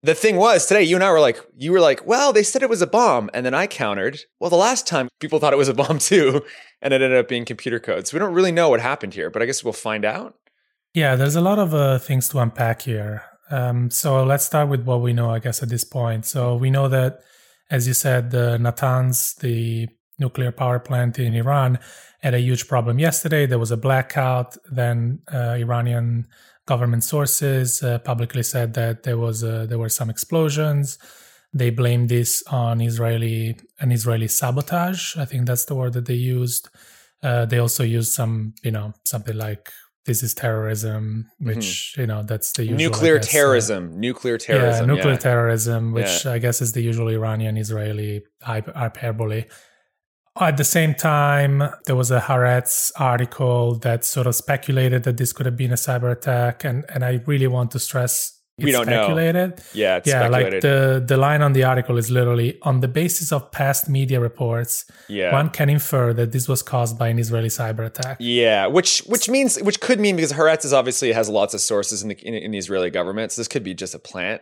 the 0.03 0.15
thing 0.15 0.37
was 0.37 0.67
today, 0.67 0.83
you 0.83 0.97
and 0.97 1.05
I 1.05 1.13
were 1.13 1.21
like, 1.21 1.41
you 1.57 1.71
were 1.71 1.81
like, 1.81 2.05
well, 2.07 2.33
they 2.33 2.43
said 2.43 2.63
it 2.63 2.69
was 2.69 2.83
a 2.83 2.87
bomb, 2.87 3.31
and 3.33 3.47
then 3.47 3.55
I 3.55 3.67
countered, 3.67 4.21
well, 4.41 4.51
the 4.51 4.57
last 4.57 4.87
time 4.87 5.09
people 5.21 5.39
thought 5.39 5.53
it 5.53 5.59
was 5.59 5.69
a 5.69 5.75
bomb 5.75 5.99
too, 6.11 6.43
and 6.81 6.93
it 6.93 7.03
ended 7.03 7.19
up 7.19 7.29
being 7.29 7.45
computer 7.45 7.79
code. 7.79 8.07
So 8.07 8.17
we 8.17 8.19
don't 8.19 8.35
really 8.35 8.53
know 8.53 8.69
what 8.69 8.81
happened 8.81 9.15
here, 9.15 9.31
but 9.31 9.43
I 9.43 9.47
guess 9.47 9.63
we'll 9.63 9.73
find 9.73 10.05
out. 10.05 10.35
Yeah, 10.95 11.17
there's 11.17 11.37
a 11.37 11.41
lot 11.41 11.59
of 11.59 11.73
uh, 11.73 11.99
things 11.99 12.29
to 12.31 12.39
unpack 12.39 12.83
here. 12.83 13.23
Um, 13.51 13.91
so 13.91 14.25
let's 14.25 14.45
start 14.45 14.69
with 14.69 14.85
what 14.85 15.03
we 15.03 15.13
know, 15.13 15.31
I 15.31 15.39
guess, 15.39 15.63
at 15.63 15.69
this 15.69 15.85
point. 15.85 16.27
So 16.27 16.57
we 16.57 16.71
know 16.71 16.89
that, 16.89 17.21
as 17.71 17.87
you 17.87 17.95
said, 17.95 18.31
the 18.31 18.59
Natanz, 18.59 19.37
the 19.37 19.89
nuclear 20.25 20.53
power 20.63 20.79
plant 20.89 21.19
in 21.19 21.33
Iran, 21.43 21.71
had 22.27 22.35
a 22.35 22.43
huge 22.49 22.65
problem 22.73 22.95
yesterday. 23.09 23.43
There 23.47 23.63
was 23.65 23.73
a 23.79 23.81
blackout. 23.87 24.51
Then 24.81 24.99
uh, 25.33 25.57
Iranian 25.65 26.09
government 26.73 27.05
sources 27.15 27.83
uh, 27.83 27.99
publicly 28.11 28.45
said 28.55 28.69
that 28.81 29.03
there 29.07 29.19
was 29.19 29.37
uh, 29.43 29.67
there 29.69 29.81
were 29.85 29.95
some 30.01 30.11
explosions. 30.15 30.87
They 31.61 31.71
blamed 31.71 32.09
this 32.09 32.43
on 32.65 32.81
Israeli 32.91 33.57
an 33.81 33.91
Israeli 33.99 34.29
sabotage. 34.29 35.03
I 35.23 35.27
think 35.31 35.43
that's 35.49 35.67
the 35.67 35.75
word 35.81 35.93
that 35.97 36.07
they 36.11 36.21
used. 36.39 36.65
Uh, 37.23 37.45
they 37.51 37.59
also 37.59 37.85
used 37.85 38.13
some, 38.13 38.35
you 38.67 38.73
know, 38.77 38.87
something 39.13 39.37
like 39.37 39.65
this 40.05 40.23
is 40.23 40.35
terrorism, 40.35 41.27
which 41.39 41.95
you 41.97 42.07
know 42.07 42.23
that's 42.23 42.53
the 42.53 42.65
usual, 42.65 42.79
nuclear 42.79 43.19
guess, 43.19 43.29
uh, 43.29 43.33
terrorism, 43.39 44.01
nuclear 44.01 44.39
terrorism. 44.39 44.89
yeah, 44.89 44.95
nuclear 44.95 45.13
yeah. 45.13 45.19
terrorism, 45.19 45.93
which 45.93 46.27
I 46.27 46.39
guess 46.39 46.61
is 46.61 46.73
the 46.73 46.83
usual 46.83 47.09
Iranian 47.09 47.57
Israeli 47.57 48.25
hype- 48.43 48.75
hyperbole. 48.75 49.45
At 50.41 50.57
the 50.57 50.65
same 50.65 50.95
time, 50.95 51.63
there 51.87 51.95
was 51.95 52.11
a 52.11 52.19
Haaretz 52.21 52.91
article 52.97 53.75
that 53.81 54.05
sort 54.05 54.27
of 54.27 54.35
speculated 54.35 55.03
that 55.05 55.19
this 55.19 55.33
could 55.33 55.45
have 55.45 55.57
been 55.57 55.73
a 55.73 55.77
cyber 55.77 56.11
attack, 56.11 56.65
and 56.65 56.85
and 56.89 57.05
I 57.05 57.21
really 57.27 57.47
want 57.47 57.71
to 57.73 57.79
stress 57.79 58.39
We 58.59 58.73
don't 58.73 58.87
know. 58.87 59.03
speculated. 59.03 59.61
yeah, 59.75 59.97
it's 59.99 60.09
yeah, 60.09 60.29
like 60.29 60.61
the 60.63 61.05
the 61.07 61.19
line 61.19 61.43
on 61.43 61.53
the 61.53 61.65
article 61.65 61.99
is 61.99 62.11
literally 62.11 62.59
on 62.63 62.81
the 62.81 62.89
basis 62.89 63.31
of 63.31 63.51
past 63.53 63.89
media 63.91 64.21
reports, 64.21 64.87
yeah. 65.09 65.33
one 65.33 65.51
can 65.51 65.69
infer 65.69 66.15
that 66.15 66.33
this 66.33 66.49
was 66.49 66.63
caused 66.63 66.99
by 66.99 67.09
an 67.09 67.19
Israeli 67.19 67.49
cyber 67.49 67.85
attack. 67.85 68.17
Yeah, 68.21 68.67
which 68.69 69.01
which 69.01 69.29
means 69.29 69.59
which 69.61 69.81
could 69.81 70.01
mean 70.01 70.17
because 70.17 70.33
Haaretz 70.33 70.65
is 70.65 70.73
obviously 70.73 71.13
has 71.13 71.29
lots 71.29 71.53
of 71.55 71.61
sources 71.61 72.03
in 72.03 72.09
the 72.09 72.17
in, 72.27 72.35
in 72.35 72.51
the 72.53 72.59
Israeli 72.59 72.91
government, 72.91 73.33
so 73.33 73.41
this 73.41 73.49
could 73.49 73.65
be 73.65 73.75
just 73.75 73.95
a 73.95 73.99
plant 73.99 74.41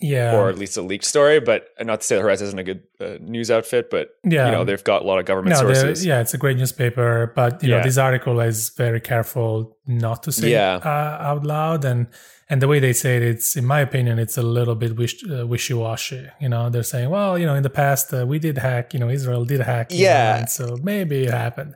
Yeah, 0.00 0.36
or 0.36 0.48
at 0.48 0.56
least 0.58 0.76
a 0.76 0.82
leaked 0.82 1.04
story. 1.04 1.40
But 1.40 1.68
not 1.80 2.00
to 2.02 2.06
say 2.06 2.16
that 2.16 2.22
Haaretz 2.24 2.40
isn't 2.42 2.58
a 2.58 2.62
good 2.62 2.82
uh, 3.00 3.18
news 3.20 3.50
outfit, 3.50 3.90
but 3.90 4.10
Yeah. 4.24 4.46
you 4.46 4.52
know 4.52 4.64
they've 4.64 4.84
got 4.84 5.02
a 5.02 5.04
lot 5.04 5.18
of 5.18 5.24
government 5.24 5.56
no, 5.56 5.62
sources. 5.62 6.06
yeah, 6.06 6.20
it's 6.20 6.34
a 6.34 6.38
great 6.38 6.56
newspaper, 6.56 7.32
but 7.34 7.62
you 7.62 7.70
Yeah. 7.70 7.78
know 7.78 7.82
this 7.82 7.98
article 7.98 8.40
is 8.40 8.70
very 8.70 9.00
careful 9.00 9.76
not 9.86 10.22
to 10.24 10.30
say 10.32 10.50
Yeah. 10.50 10.76
it, 10.76 10.86
uh, 10.86 11.30
out 11.30 11.44
loud, 11.44 11.84
and 11.84 12.06
and 12.50 12.62
the 12.62 12.68
way 12.68 12.78
they 12.80 12.92
say 12.94 13.16
it, 13.18 13.22
it's 13.22 13.56
in 13.56 13.66
my 13.66 13.80
opinion, 13.80 14.18
it's 14.18 14.38
a 14.38 14.42
little 14.42 14.74
bit 14.74 14.96
wish, 14.96 15.16
uh, 15.30 15.46
wishy 15.46 15.74
washy. 15.74 16.26
You 16.40 16.48
know, 16.48 16.70
they're 16.70 16.82
saying, 16.94 17.10
well, 17.10 17.36
you 17.36 17.44
know, 17.44 17.54
in 17.54 17.62
the 17.62 17.68
past 17.82 18.12
uh, 18.14 18.24
we 18.26 18.38
did 18.38 18.56
hack, 18.58 18.94
you 18.94 19.00
know, 19.00 19.10
Israel 19.10 19.44
did 19.44 19.60
hack, 19.60 19.88
Yeah. 19.90 20.44
So 20.46 20.76
maybe 20.82 21.24
it 21.24 21.30
happened. 21.44 21.74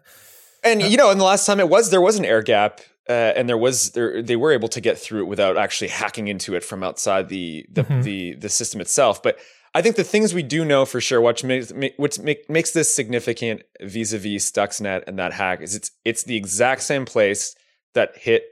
And 0.65 0.81
you 0.81 0.97
know, 0.97 1.11
and 1.11 1.19
the 1.21 1.25
last 1.25 1.45
time 1.45 1.59
it 1.61 1.69
was 1.69 1.91
there 1.91 2.01
was 2.01 2.17
an 2.19 2.25
air 2.25 2.41
gap, 2.41 2.81
uh, 3.09 3.13
and 3.37 3.49
there 3.49 3.59
was 3.59 3.91
there 3.93 4.23
they 4.23 4.37
were 4.37 4.53
able 4.53 4.69
to 4.69 4.81
get 4.81 4.99
through 4.99 5.21
it 5.23 5.27
without 5.27 5.57
actually 5.57 5.89
hacking 5.89 6.29
into 6.29 6.55
it 6.55 6.63
from 6.65 6.83
outside 6.83 7.29
the 7.29 7.65
the 7.71 7.85
Mhm. 7.85 8.03
the, 8.05 8.35
the 8.35 8.49
system 8.49 8.81
itself. 8.81 9.23
But 9.23 9.39
I 9.75 9.81
think 9.83 9.97
the 9.97 10.05
things 10.05 10.35
we 10.35 10.43
do 10.43 10.65
know 10.65 10.85
for 10.85 11.01
sure, 11.01 11.21
which 11.21 11.43
makes 11.45 11.73
which 11.97 12.19
make, 12.19 12.49
makes 12.51 12.73
this 12.73 12.95
significant 12.95 13.63
vis-a-vis 13.81 14.51
Stuxnet 14.51 15.05
and 15.07 15.19
that 15.19 15.33
hack, 15.33 15.63
is 15.63 15.75
it's 15.75 15.91
it's 16.05 16.23
the 16.25 16.37
exact 16.37 16.83
same 16.83 17.05
place 17.07 17.57
that 17.95 18.17
hit 18.17 18.45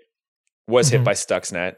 was 0.67 0.89
hit 0.89 1.01
Mhm. 1.03 1.05
by 1.05 1.13
Stuxnet. 1.13 1.77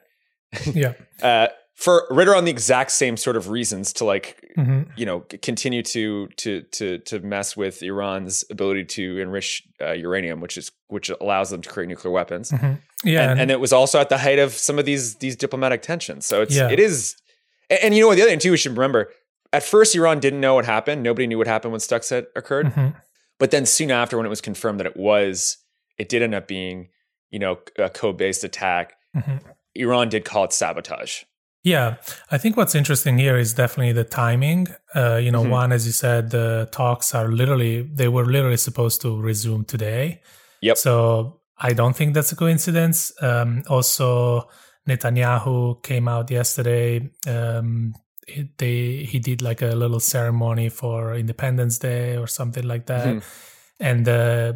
Yeah. 0.74 0.92
Uh, 1.22 1.48
for 1.82 2.06
right 2.10 2.28
around 2.28 2.44
the 2.44 2.50
exact 2.50 2.90
same 2.92 3.16
sort 3.16 3.36
of 3.36 3.48
reasons 3.58 3.92
to 3.94 4.04
like 4.04 4.28
hmm 4.54 4.82
you 4.96 5.06
know 5.08 5.20
continue 5.50 5.82
to 5.82 6.28
to 6.42 6.62
to 6.76 6.98
to 7.08 7.14
mess 7.20 7.56
with 7.56 7.82
Iran's 7.82 8.44
ability 8.54 8.84
to 8.96 9.04
enrich 9.24 9.62
uh, 9.80 9.92
uranium, 9.92 10.40
which 10.40 10.56
is 10.60 10.70
which 10.94 11.10
allows 11.24 11.48
them 11.50 11.60
to 11.62 11.68
create 11.68 11.88
nuclear 11.88 12.12
weapons. 12.12 12.50
hmm 12.50 12.74
Yeah, 13.04 13.30
and, 13.30 13.40
and 13.40 13.50
it 13.50 13.60
was 13.60 13.72
also 13.72 13.96
at 14.04 14.08
the 14.14 14.18
height 14.18 14.38
of 14.38 14.52
some 14.52 14.78
of 14.80 14.84
these 14.84 15.16
these 15.24 15.36
diplomatic 15.44 15.80
tensions. 15.82 16.26
So 16.26 16.42
it's 16.44 16.54
Yeah. 16.56 16.70
it 16.74 16.78
is, 16.88 17.16
and, 17.70 17.80
and 17.84 17.94
you 17.94 18.00
know 18.02 18.08
what 18.08 18.16
the 18.16 18.22
other 18.22 18.30
thing 18.30 18.38
too 18.46 18.52
we 18.52 18.56
should 18.62 18.76
remember. 18.76 19.10
At 19.52 19.62
first, 19.62 19.94
Iran 19.96 20.20
didn't 20.20 20.40
know 20.40 20.54
what 20.54 20.64
happened. 20.64 21.02
Nobody 21.02 21.26
knew 21.26 21.38
what 21.38 21.46
happened 21.54 21.72
when 21.72 21.80
Stuxnet 21.80 22.26
occurred. 22.36 22.66
mhm. 22.72 22.94
But 23.38 23.50
then 23.50 23.66
soon 23.66 23.90
after, 23.90 24.16
when 24.16 24.24
it 24.24 24.30
was 24.36 24.40
confirmed 24.40 24.78
that 24.80 24.86
it 24.86 24.96
was, 24.96 25.58
it 25.98 26.08
did 26.08 26.22
end 26.22 26.34
up 26.34 26.46
being, 26.46 26.88
you 27.30 27.38
know, 27.38 27.58
a 27.78 27.90
code 27.90 28.16
based 28.16 28.44
attack. 28.44 28.94
Mhm. 29.16 29.40
Iran 29.74 30.08
did 30.08 30.24
call 30.24 30.44
it 30.44 30.52
sabotage. 30.52 31.24
Yeah, 31.64 31.96
I 32.30 32.38
think 32.38 32.56
what's 32.56 32.74
interesting 32.74 33.18
here 33.18 33.38
is 33.38 33.54
definitely 33.54 33.92
the 33.92 34.04
timing. 34.04 34.66
Uh, 34.94 35.16
you 35.16 35.30
know, 35.30 35.44
Mhm. 35.44 35.50
one, 35.50 35.72
as 35.72 35.86
you 35.86 35.92
said, 35.92 36.30
the 36.30 36.68
talks 36.72 37.14
are 37.14 37.28
literally, 37.28 37.82
they 37.82 38.08
were 38.08 38.26
literally 38.26 38.56
supposed 38.56 39.00
to 39.02 39.20
resume 39.20 39.64
today. 39.64 40.20
Yep. 40.60 40.76
So 40.76 41.40
I 41.56 41.72
don't 41.72 41.94
think 41.96 42.14
that's 42.14 42.32
a 42.32 42.36
coincidence. 42.36 43.12
Um, 43.22 43.62
also, 43.68 44.48
Netanyahu 44.88 45.82
came 45.84 46.08
out 46.08 46.30
yesterday. 46.30 47.10
Um, 47.28 47.94
he, 48.26 48.48
they, 48.58 49.04
he 49.04 49.18
did 49.20 49.40
like 49.42 49.62
a 49.62 49.76
little 49.76 50.00
ceremony 50.00 50.68
for 50.68 51.14
Independence 51.14 51.78
Day 51.78 52.16
or 52.16 52.26
something 52.26 52.66
like 52.66 52.86
that. 52.86 53.06
Mhm. 53.06 53.22
And, 53.78 54.08
uh, 54.08 54.52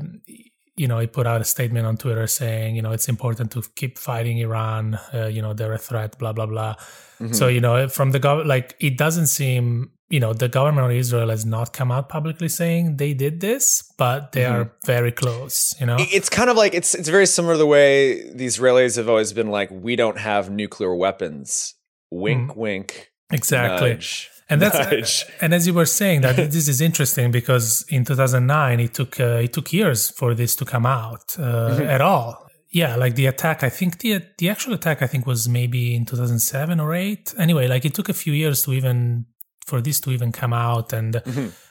you 0.76 0.86
know, 0.86 0.98
he 0.98 1.06
put 1.06 1.26
out 1.26 1.40
a 1.40 1.44
statement 1.44 1.86
on 1.86 1.96
Twitter 1.96 2.26
saying, 2.26 2.76
you 2.76 2.82
know, 2.82 2.92
it's 2.92 3.08
important 3.08 3.50
to 3.52 3.62
keep 3.74 3.98
fighting 3.98 4.38
Iran. 4.38 4.98
Uh, 5.12 5.26
you 5.26 5.40
know, 5.40 5.54
they're 5.54 5.72
a 5.72 5.78
threat, 5.78 6.18
blah, 6.18 6.32
blah, 6.32 6.46
blah. 6.46 6.74
Mhm. 7.20 7.34
So, 7.34 7.48
you 7.48 7.60
know, 7.60 7.88
from 7.88 8.10
the 8.10 8.18
government, 8.18 8.48
like, 8.48 8.76
it 8.78 8.98
doesn't 8.98 9.28
seem, 9.28 9.90
you 10.10 10.20
know, 10.20 10.34
the 10.34 10.48
government 10.48 10.86
of 10.86 10.92
Israel 10.92 11.30
has 11.30 11.46
not 11.46 11.72
come 11.72 11.90
out 11.90 12.10
publicly 12.10 12.48
saying 12.48 12.98
they 12.98 13.14
did 13.14 13.40
this, 13.40 13.90
but 13.96 14.32
they 14.32 14.44
are 14.44 14.70
very 14.84 15.12
close, 15.12 15.74
you 15.80 15.86
know? 15.86 15.96
It's 15.98 16.28
kind 16.28 16.50
of 16.50 16.56
like 16.56 16.74
it's 16.74 16.94
it's 16.94 17.08
very 17.08 17.26
similar 17.26 17.54
to 17.54 17.58
the 17.58 17.66
way 17.66 18.30
the 18.30 18.46
Israelis 18.46 18.96
have 18.96 19.08
always 19.08 19.32
been 19.32 19.50
like, 19.50 19.70
we 19.70 19.96
don't 19.96 20.18
have 20.18 20.50
nuclear 20.50 20.94
weapons. 20.94 21.74
Wink, 22.10 22.54
wink. 22.54 23.10
Exactly. 23.32 23.90
nudge. 23.94 24.30
And 24.48 24.62
that's 24.62 24.78
Nudge. 24.78 25.24
and 25.40 25.52
as 25.52 25.66
you 25.66 25.74
were 25.74 25.86
saying 25.86 26.20
that 26.20 26.36
this 26.36 26.68
is 26.68 26.80
interesting 26.80 27.30
because 27.32 27.84
in 27.88 28.04
2009 28.04 28.80
it 28.80 28.94
took 28.94 29.18
uh, 29.18 29.40
it 29.46 29.52
took 29.52 29.72
years 29.72 30.10
for 30.10 30.34
this 30.34 30.54
to 30.56 30.64
come 30.64 30.86
out 30.86 31.36
uh, 31.38 31.80
at 31.82 32.00
all. 32.00 32.46
Yeah, 32.70 32.96
like 32.96 33.14
the 33.14 33.26
attack. 33.26 33.62
I 33.62 33.70
think 33.70 33.98
the 33.98 34.22
the 34.38 34.48
actual 34.50 34.74
attack 34.74 35.02
I 35.02 35.06
think 35.06 35.26
was 35.26 35.48
maybe 35.48 35.94
in 35.96 36.04
2007 36.04 36.78
or 36.80 36.94
eight. 36.94 37.34
Anyway, 37.38 37.66
like 37.68 37.84
it 37.84 37.94
took 37.94 38.08
a 38.08 38.12
few 38.14 38.32
years 38.32 38.62
to 38.62 38.72
even 38.72 39.26
for 39.66 39.80
this 39.80 39.98
to 40.00 40.10
even 40.12 40.30
come 40.32 40.52
out. 40.52 40.92
And 40.92 41.22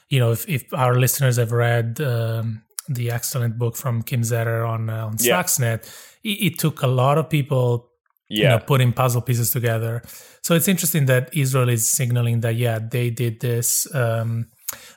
you 0.10 0.20
know, 0.20 0.32
if, 0.32 0.48
if 0.50 0.74
our 0.74 0.96
listeners 0.96 1.38
have 1.38 1.52
read 1.52 2.02
um, 2.02 2.64
the 2.90 3.10
excellent 3.12 3.58
book 3.58 3.76
from 3.78 4.02
Kim 4.04 4.22
Zetter 4.22 4.68
on 4.68 4.90
uh, 4.90 5.06
on 5.08 5.16
Yeah. 5.20 5.42
Stuxnet, 5.42 5.86
it, 6.24 6.30
it 6.48 6.60
took 6.60 6.82
a 6.82 6.88
lot 6.88 7.18
of 7.18 7.30
people 7.30 7.90
you 8.30 8.44
know, 8.44 8.50
Yeah. 8.52 8.58
putting 8.60 8.92
puzzle 8.94 9.22
pieces 9.22 9.52
together. 9.52 10.02
So 10.42 10.56
it's 10.56 10.68
interesting 10.68 11.06
that 11.08 11.30
Israel 11.34 11.70
is 11.70 11.90
signaling 11.90 12.42
that 12.42 12.56
yeah, 12.56 12.80
they 12.80 13.10
did 13.10 13.40
this. 13.40 13.88
Um, 13.94 14.48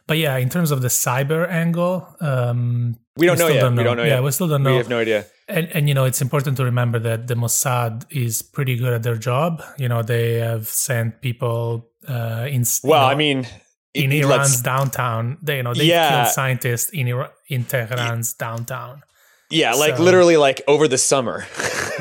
but 0.06 0.16
yeah, 0.18 0.36
in 0.36 0.48
terms 0.48 0.70
of 0.70 0.80
the 0.82 0.88
cyber 0.88 1.48
angle, 1.48 2.06
um, 2.20 2.96
We 3.16 3.26
don't 3.26 3.38
know 3.38 3.44
still 3.46 3.54
yet. 3.56 3.60
Don't 3.62 3.76
We 3.76 3.82
know. 3.82 3.88
don't 3.90 3.96
know 3.98 4.04
Yeah, 4.04 4.14
yet. 4.14 4.22
we 4.22 4.30
still 4.30 4.48
don't 4.48 4.62
know. 4.62 4.70
We 4.72 4.76
have 4.78 4.88
no 4.88 4.98
idea. 5.00 5.26
And, 5.48 5.68
and 5.74 5.88
you 5.88 5.94
know, 5.94 6.04
it's 6.04 6.20
important 6.22 6.56
to 6.58 6.64
remember 6.64 6.98
that 7.00 7.26
the 7.26 7.34
Mossad 7.34 8.04
is 8.10 8.42
pretty 8.42 8.76
good 8.76 8.92
at 8.92 9.02
their 9.02 9.16
job. 9.16 9.62
You 9.78 9.88
know, 9.88 10.02
they 10.02 10.34
have 10.34 10.66
sent 10.68 11.20
people 11.20 11.88
uh, 12.08 12.46
in. 12.48 12.62
you 12.62 12.90
Well, 12.90 13.00
know, 13.02 13.06
I 13.12 13.14
mean, 13.14 13.46
in 13.94 14.12
Iran's 14.12 14.60
downtown, 14.62 15.38
they 15.42 15.56
you 15.56 15.62
know 15.62 15.74
they 15.74 15.84
Yeah. 15.84 16.08
killed 16.10 16.32
scientists 16.34 16.90
in 16.90 17.08
Iran, 17.08 17.30
in 17.48 17.64
Tehran's 17.64 18.34
downtown. 18.34 19.02
Yeah, 19.50 19.74
like 19.74 19.96
So- 19.96 20.02
literally 20.02 20.36
like 20.36 20.62
over 20.66 20.88
the 20.88 20.98
summer. 20.98 21.46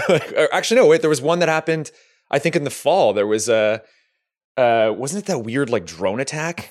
Like, 0.10 0.34
actually, 0.54 0.80
no, 0.80 0.88
wait, 0.88 1.02
there 1.02 1.10
was 1.10 1.22
one 1.22 1.40
that 1.40 1.50
happened, 1.50 1.92
I 2.32 2.40
think 2.40 2.56
in 2.56 2.64
the 2.64 2.70
fall. 2.70 3.12
There 3.12 3.28
was 3.28 3.50
a, 3.50 3.82
uh, 4.56 4.94
wasn't 4.96 5.24
it 5.24 5.28
that 5.28 5.40
weird 5.40 5.70
like 5.70 5.86
drone 5.86 6.22
attack? 6.22 6.70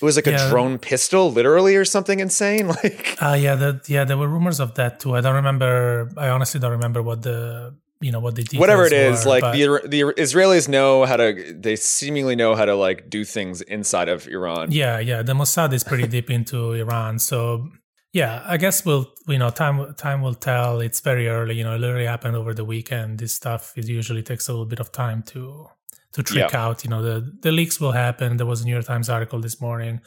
It 0.00 0.04
was 0.04 0.16
like 0.16 0.26
Yeah. 0.26 0.46
a 0.46 0.50
drone 0.50 0.78
pistol, 0.78 1.32
literally, 1.32 1.76
or 1.76 1.86
something 1.86 2.20
insane. 2.20 2.66
Like, 2.82 3.16
Uh, 3.22 3.38
yeah, 3.40 3.54
that 3.54 3.88
yeah, 3.88 4.04
there 4.04 4.18
were 4.18 4.28
rumors 4.28 4.60
of 4.60 4.74
that 4.74 5.00
too. 5.00 5.16
I 5.16 5.22
don't 5.22 5.36
remember. 5.36 6.10
I 6.18 6.28
honestly 6.28 6.60
don't 6.60 6.72
remember 6.72 7.00
what 7.02 7.22
the 7.22 7.74
you 8.02 8.10
know 8.12 8.20
what 8.20 8.34
the 8.34 8.42
details 8.42 8.60
whatever 8.60 8.84
it 8.84 8.92
is, 8.92 9.24
were, 9.24 9.30
like 9.30 9.44
the 9.56 9.80
the 9.88 10.00
Israelis 10.20 10.68
know 10.68 11.06
how 11.06 11.16
to, 11.16 11.56
they 11.58 11.76
seemingly 11.76 12.34
know 12.36 12.54
how 12.54 12.64
to 12.66 12.74
like 12.74 13.08
do 13.08 13.24
things 13.24 13.62
inside 13.62 14.08
of 14.10 14.26
Iran. 14.28 14.72
Yeah, 14.72 14.98
yeah. 14.98 15.22
The 15.22 15.32
Mossad 15.34 15.72
is 15.72 15.84
pretty 15.84 16.06
deep 16.08 16.28
into 16.28 16.72
Iran, 16.72 17.18
so 17.20 17.68
yeah. 18.12 18.42
I 18.46 18.56
guess 18.56 18.84
we'll 18.84 19.12
you 19.26 19.38
know 19.38 19.50
time 19.50 19.94
time 19.94 20.22
will 20.22 20.34
tell. 20.34 20.80
It's 20.80 21.00
very 21.00 21.28
early. 21.28 21.54
You 21.56 21.64
know, 21.64 21.74
it 21.74 21.78
literally 21.78 22.06
happened 22.06 22.36
over 22.36 22.54
the 22.54 22.64
weekend. 22.64 23.18
This 23.18 23.34
stuff 23.34 23.72
it 23.76 23.88
usually 23.88 24.22
takes 24.22 24.48
a 24.48 24.52
little 24.52 24.66
bit 24.66 24.80
of 24.80 24.92
time 24.92 25.22
to 25.24 25.68
to 26.12 26.22
trick 26.22 26.54
out. 26.54 26.84
You 26.84 26.90
know, 26.90 27.02
the 27.02 27.32
the 27.40 27.52
leaks 27.52 27.80
will 27.80 27.92
happen. 27.92 28.36
There 28.36 28.46
was 28.46 28.62
a 28.62 28.64
New 28.64 28.72
York 28.72 28.84
Times 28.84 29.08
article 29.08 29.40
this 29.40 29.60
morning 29.60 30.00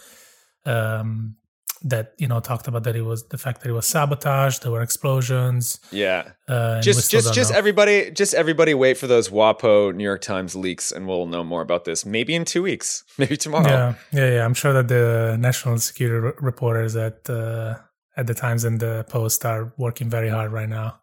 um, 0.66 1.36
that 1.84 2.14
you 2.18 2.28
know 2.28 2.40
talked 2.40 2.68
about 2.68 2.84
that 2.84 2.96
it 2.96 3.02
was 3.02 3.28
the 3.28 3.38
fact 3.38 3.62
that 3.62 3.70
it 3.70 3.74
was 3.74 3.86
sabotage. 3.86 4.60
There 4.60 4.72
were 4.72 4.82
explosions. 4.82 5.80
Yeah. 5.92 6.30
Uh, 6.48 6.82
just 6.82 7.12
just 7.12 7.34
just 7.34 7.52
know. 7.52 7.58
everybody 7.58 8.12
just 8.12 8.34
everybody 8.34 8.74
wait 8.74 8.98
for 8.98 9.08
those 9.08 9.30
WAPO 9.30 9.96
New 9.96 10.04
York 10.04 10.22
Times 10.22 10.56
leaks 10.56 10.92
and 10.92 11.08
we'll 11.08 11.26
know 11.26 11.44
more 11.44 11.62
about 11.62 11.86
this 11.86 12.06
maybe 12.06 12.36
in 12.36 12.46
2 12.46 12.62
weeks 12.62 13.04
maybe 13.18 13.36
tomorrow 13.36 13.68
Yeah, 13.68 13.94
yeah, 14.12 14.34
yeah. 14.36 14.46
I'm 14.46 14.54
sure 14.54 14.74
that 14.74 14.88
the 14.88 15.38
national 15.40 15.80
security 15.80 16.36
reporters 16.40 16.96
at 16.96 17.30
uh, 17.30 17.76
at 18.18 18.28
the 18.28 18.34
Times 18.34 18.64
and 18.64 18.80
the 18.80 19.06
Post 19.10 19.46
are 19.46 19.74
working 19.78 20.10
very 20.10 20.30
hard 20.30 20.52
right 20.52 20.70
now. 20.70 21.00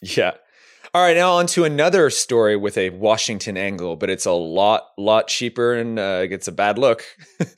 Yeah. 0.00 0.32
All 0.92 1.02
right, 1.02 1.16
now 1.16 1.32
on 1.32 1.46
to 1.48 1.64
another 1.64 2.08
story 2.08 2.56
with 2.56 2.78
a 2.78 2.90
Washington 2.90 3.56
angle, 3.56 3.96
but 3.96 4.10
it's 4.10 4.26
a 4.26 4.32
lot, 4.32 4.90
lot 4.96 5.26
cheaper 5.26 5.74
and 5.74 5.98
uh, 5.98 6.26
gets 6.26 6.46
a 6.46 6.52
bad 6.52 6.78
look. 6.78 7.04
this 7.38 7.56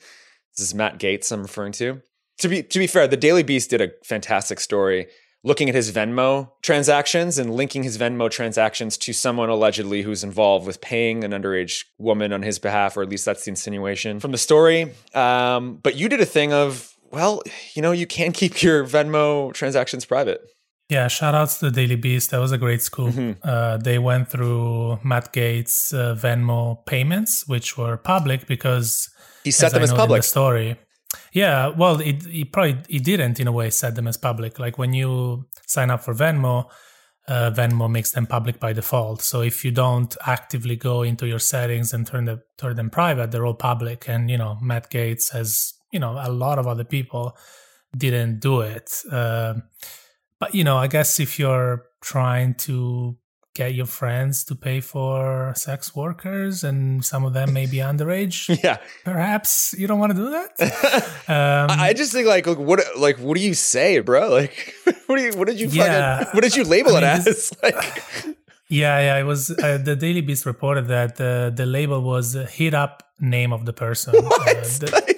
is 0.57 0.73
Matt 0.73 0.97
Gaetz 0.97 1.31
I'm 1.31 1.43
referring 1.43 1.73
to. 1.73 2.01
To 2.39 2.47
be 2.47 2.63
to 2.63 2.79
be 2.79 2.87
fair, 2.87 3.07
the 3.07 3.17
Daily 3.17 3.43
Beast 3.43 3.69
did 3.69 3.81
a 3.81 3.91
fantastic 4.03 4.59
story 4.59 5.07
looking 5.43 5.69
at 5.69 5.75
his 5.75 5.91
Venmo 5.91 6.49
transactions 6.61 7.37
and 7.37 7.55
linking 7.55 7.83
his 7.83 7.97
Venmo 7.97 8.29
transactions 8.29 8.97
to 8.97 9.13
someone 9.13 9.49
allegedly 9.49 10.01
who's 10.01 10.23
involved 10.23 10.67
with 10.67 10.81
paying 10.81 11.23
an 11.23 11.31
underage 11.31 11.85
woman 11.97 12.33
on 12.33 12.41
his 12.41 12.59
behalf, 12.59 12.97
or 12.97 13.03
at 13.03 13.09
least 13.09 13.25
that's 13.25 13.45
the 13.45 13.49
insinuation 13.49 14.19
from 14.19 14.31
the 14.31 14.37
story. 14.37 14.93
Um, 15.13 15.77
but 15.77 15.95
you 15.95 16.09
did 16.09 16.19
a 16.19 16.25
thing 16.25 16.53
of, 16.53 16.96
well, 17.11 17.41
you 17.73 17.81
know, 17.81 17.91
you 17.91 18.07
can 18.07 18.31
keep 18.31 18.61
your 18.61 18.85
Venmo 18.85 19.53
transactions 19.53 20.05
private. 20.05 20.41
Yeah, 20.89 21.09
shout 21.09 21.35
outs 21.35 21.59
to 21.59 21.65
the 21.65 21.71
Daily 21.71 21.97
Beast. 21.97 22.31
That 22.31 22.39
was 22.39 22.53
a 22.53 22.57
great 22.57 22.81
scoop. 22.81 23.13
Uh, 23.43 23.77
they 23.77 23.99
went 23.99 24.29
through 24.29 24.99
Matt 25.03 25.33
Gaetz' 25.33 25.93
uh, 25.93 26.15
Venmo 26.15 26.85
payments, 26.85 27.45
which 27.47 27.77
were 27.77 27.97
public 27.97 28.47
because 28.47 29.09
He 29.43 29.51
set 29.51 29.73
them 29.73 29.81
I 29.81 29.83
as 29.83 29.93
public. 29.93 30.21
The 30.21 30.27
story. 30.27 30.77
Yeah, 31.33 31.69
well, 31.69 31.99
it, 31.99 32.25
it 32.27 32.51
probably 32.53 32.77
it 32.89 33.03
didn't 33.03 33.39
in 33.39 33.47
a 33.47 33.51
way 33.51 33.69
set 33.69 33.95
them 33.95 34.07
as 34.07 34.17
public. 34.17 34.59
Like 34.59 34.77
when 34.77 34.93
you 34.93 35.45
sign 35.65 35.91
up 35.91 36.03
for 36.03 36.13
Venmo, 36.13 36.69
uh, 37.27 37.51
Venmo 37.51 37.89
makes 37.89 38.11
them 38.11 38.25
public 38.25 38.59
by 38.59 38.71
default. 38.71 39.21
So 39.21 39.41
if 39.41 39.65
you 39.65 39.71
don't 39.71 40.15
actively 40.25 40.77
go 40.77 41.03
into 41.03 41.27
your 41.27 41.39
settings 41.39 41.93
and 41.93 42.07
turn 42.07 42.25
them 42.25 42.41
turn 42.57 42.75
them 42.77 42.89
private, 42.89 43.31
they're 43.31 43.45
all 43.45 43.53
public. 43.53 44.07
And 44.07 44.29
you 44.29 44.37
know, 44.37 44.57
Matt 44.61 44.89
Gaetz 44.89 45.33
has 45.33 45.73
you 45.91 45.99
know 45.99 46.19
a 46.21 46.29
lot 46.31 46.59
of 46.59 46.67
other 46.67 46.83
people 46.85 47.37
didn't 47.95 48.39
do 48.39 48.61
it. 48.61 48.91
Um 49.11 49.63
but 50.39 50.53
you 50.53 50.63
know, 50.63 50.77
I 50.77 50.87
guess 50.87 51.19
if 51.19 51.39
you're 51.39 51.83
trying 52.01 52.53
to 52.55 53.17
get 53.55 53.73
your 53.73 53.87
friends 53.87 54.43
to 54.43 54.53
pay 54.53 54.79
for 54.81 55.51
sex 55.55 55.95
workers 55.95 56.63
and 56.63 57.03
some 57.03 57.25
of 57.25 57.33
them 57.33 57.53
may 57.53 57.65
be 57.65 57.77
underage, 57.77 58.37
Yeah. 58.63 58.77
perhaps 59.03 59.73
you 59.75 59.87
don't 59.87 59.97
want 59.97 60.11
to 60.15 60.17
do 60.17 60.29
that. 60.29 61.03
Um, 61.29 61.67
I 61.87 61.91
just 61.93 62.13
think 62.13 62.25
like, 62.27 62.47
like 62.47 62.57
what 62.59 62.79
like 62.97 63.17
what 63.19 63.35
do 63.35 63.43
you 63.43 63.53
say, 63.53 63.99
bro? 63.99 64.29
Like 64.39 64.73
what 65.07 65.15
do 65.17 65.23
you 65.23 65.31
what 65.37 65.47
did 65.47 65.59
you 65.59 65.67
Yeah. 65.69 66.19
fucking 66.19 66.33
what 66.35 66.43
did 66.43 66.55
you 66.55 66.63
label 66.63 66.95
I 66.95 66.99
it 66.99 67.01
mean, 67.01 67.09
as? 67.17 67.25
this- 67.25 67.53
like 67.63 67.83
Yeah, 68.69 68.99
yeah. 68.99 69.17
It 69.17 69.23
was 69.23 69.49
uh, 69.49 69.77
the 69.83 69.95
Daily 69.95 70.21
Beast 70.21 70.45
reported 70.45 70.87
that 70.89 71.15
the 71.15 71.51
the 71.55 71.65
label 71.65 72.01
was 72.01 72.35
uh, 72.35 72.45
hit 72.45 72.73
up 72.73 73.03
name 73.19 73.51
of 73.53 73.65
the 73.65 73.73
person. 73.73 74.13
what? 74.23 74.47
Uh, 74.47 74.61
the- 74.81 75.16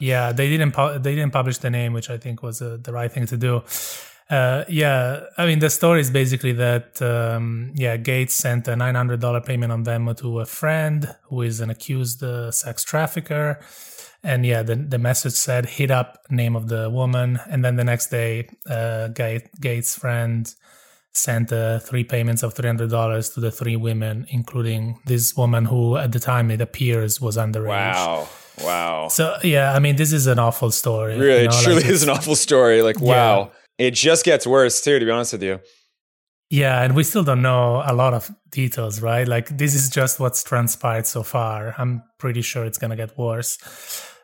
yeah, 0.00 0.32
they 0.32 0.48
didn't 0.48 0.72
pu- 0.72 0.98
they 0.98 1.14
didn't 1.14 1.32
publish 1.32 1.58
the 1.58 1.70
name, 1.70 1.92
which 1.92 2.10
I 2.10 2.18
think 2.18 2.42
was 2.42 2.62
uh, 2.62 2.78
the 2.82 2.92
right 2.92 3.10
thing 3.12 3.26
to 3.26 3.36
do. 3.36 3.62
Uh, 4.30 4.64
yeah, 4.68 5.24
I 5.36 5.44
mean 5.46 5.58
the 5.58 5.68
story 5.68 6.00
is 6.00 6.10
basically 6.10 6.52
that 6.52 7.02
um, 7.02 7.72
yeah, 7.74 7.96
Gaetz 7.98 8.30
sent 8.30 8.68
a 8.68 8.76
nine 8.76 8.94
hundred 8.94 9.20
dollar 9.20 9.40
payment 9.40 9.72
on 9.72 9.84
Venmo 9.84 10.16
to 10.18 10.40
a 10.40 10.46
friend 10.46 11.14
who 11.24 11.42
is 11.42 11.60
an 11.60 11.68
accused 11.70 12.22
uh, 12.22 12.50
sex 12.50 12.82
trafficker, 12.84 13.60
and 14.22 14.46
yeah, 14.46 14.62
the 14.62 14.76
the 14.76 14.98
message 14.98 15.34
said 15.34 15.66
hit 15.66 15.90
up 15.90 16.18
name 16.30 16.56
of 16.56 16.68
the 16.68 16.88
woman, 16.88 17.40
and 17.50 17.62
then 17.64 17.76
the 17.76 17.84
next 17.84 18.08
day, 18.08 18.48
uh, 18.70 19.08
Ga- 19.08 19.46
Gaetz' 19.60 19.98
friend 19.98 20.54
sent 21.14 21.52
uh, 21.52 21.78
three 21.78 22.04
payments 22.04 22.42
of 22.42 22.54
three 22.54 22.68
hundred 22.68 22.88
dollars 22.90 23.28
to 23.30 23.40
the 23.40 23.50
three 23.50 23.76
women, 23.76 24.24
including 24.30 24.98
this 25.04 25.36
woman 25.36 25.66
who 25.66 25.98
at 25.98 26.12
the 26.12 26.20
time 26.20 26.50
it 26.50 26.62
appears 26.62 27.20
was 27.20 27.36
underage. 27.36 27.68
wow. 27.68 28.26
Wow. 28.60 29.08
So 29.08 29.36
yeah, 29.42 29.72
I 29.72 29.78
mean, 29.78 29.96
this 29.96 30.12
is 30.12 30.26
an 30.26 30.38
awful 30.38 30.70
story. 30.70 31.18
Really, 31.18 31.42
you 31.42 31.48
know, 31.48 31.58
it 31.58 31.62
truly 31.62 31.78
it's- 31.84 31.92
is 31.92 32.02
an 32.02 32.10
awful 32.10 32.36
story. 32.36 32.82
Like, 32.82 33.00
wow. 33.00 33.52
It 33.78 33.92
just 33.94 34.24
gets 34.24 34.46
worse 34.46 34.80
too, 34.82 34.98
to 34.98 35.04
be 35.04 35.10
honest 35.10 35.32
with 35.32 35.42
you. 35.42 35.60
Yeah, 36.50 36.82
and 36.82 36.94
we 36.94 37.02
still 37.02 37.24
don't 37.24 37.40
know 37.40 37.82
a 37.84 37.94
lot 37.94 38.12
of 38.12 38.30
details, 38.50 39.00
right? 39.00 39.26
Like 39.26 39.56
this 39.56 39.74
is 39.74 39.88
just 39.88 40.20
what's 40.20 40.44
transpired 40.44 41.06
so 41.06 41.22
far. 41.22 41.74
I'm 41.78 42.02
pretty 42.18 42.42
sure 42.42 42.66
it's 42.66 42.76
gonna 42.78 42.96
get 42.96 43.16
worse. 43.16 43.56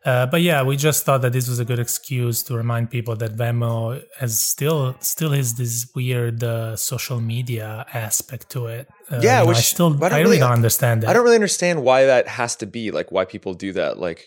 Uh, 0.09 0.25
but 0.33 0.41
yeah, 0.49 0.61
we 0.71 0.75
just 0.89 1.01
thought 1.05 1.21
that 1.25 1.33
this 1.37 1.47
was 1.53 1.59
a 1.65 1.67
good 1.71 1.79
excuse 1.87 2.37
to 2.47 2.51
remind 2.63 2.85
people 2.97 3.15
that 3.23 3.33
Venmo 3.43 3.77
has 4.21 4.33
still 4.53 4.81
still 5.15 5.33
has 5.39 5.49
this 5.63 5.75
weird 5.99 6.39
uh, 6.43 6.77
social 6.93 7.21
media 7.35 7.69
aspect 8.07 8.45
to 8.55 8.61
it. 8.77 8.85
Uh, 9.11 9.21
Yeah, 9.23 9.39
you 9.39 9.45
know, 9.45 9.49
which 9.51 9.59
I 9.59 9.75
still 9.75 9.91
I 9.91 9.91
I, 9.91 9.99
don't 9.99 10.11
really, 10.11 10.23
really- 10.25 10.39
don't 10.45 10.59
understand 10.63 10.97
it. 11.03 11.07
I 11.09 11.13
don't 11.13 11.25
really 11.27 11.41
understand 11.43 11.77
why 11.89 11.99
that 12.13 12.25
has 12.41 12.53
to 12.63 12.67
be, 12.77 12.85
like 12.99 13.09
why 13.17 13.25
people 13.35 13.53
do 13.67 13.71
that. 13.81 13.93
Like 14.07 14.21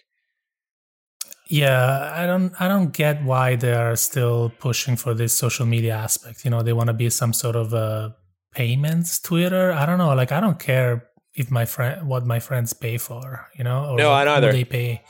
Yeah, 1.50 2.14
I 2.22 2.26
don't 2.26 2.54
I 2.64 2.68
don't 2.68 2.92
get 3.04 3.16
why 3.32 3.56
they 3.64 3.74
are 3.74 3.96
still 3.96 4.52
pushing 4.60 4.96
for 5.04 5.14
this 5.14 5.38
social 5.38 5.66
media 5.66 5.96
aspect. 5.96 6.46
You 6.46 6.52
know, 6.52 6.62
they 6.64 6.74
want 6.80 6.88
to 6.88 6.94
be 7.04 7.10
some 7.10 7.34
sort 7.34 7.56
of 7.64 7.74
a 7.74 8.16
payments 8.54 9.20
Twitter. 9.20 9.66
I 9.74 9.86
don't 9.88 9.98
know. 9.98 10.14
Like 10.22 10.32
I 10.32 10.40
don't 10.40 10.60
care 10.60 10.92
if 11.34 11.48
my 11.60 11.66
friend 11.66 12.08
what 12.12 12.26
my 12.26 12.40
friends 12.40 12.74
pay 12.74 12.98
for, 12.98 13.48
you 13.58 13.64
know, 13.68 13.80
or 13.90 13.98
No, 13.98 14.10
I 14.12 14.20
what- 14.20 14.26
don't 14.26 14.38
either. 14.38 14.52
they 14.52 14.64
pay. 14.64 15.02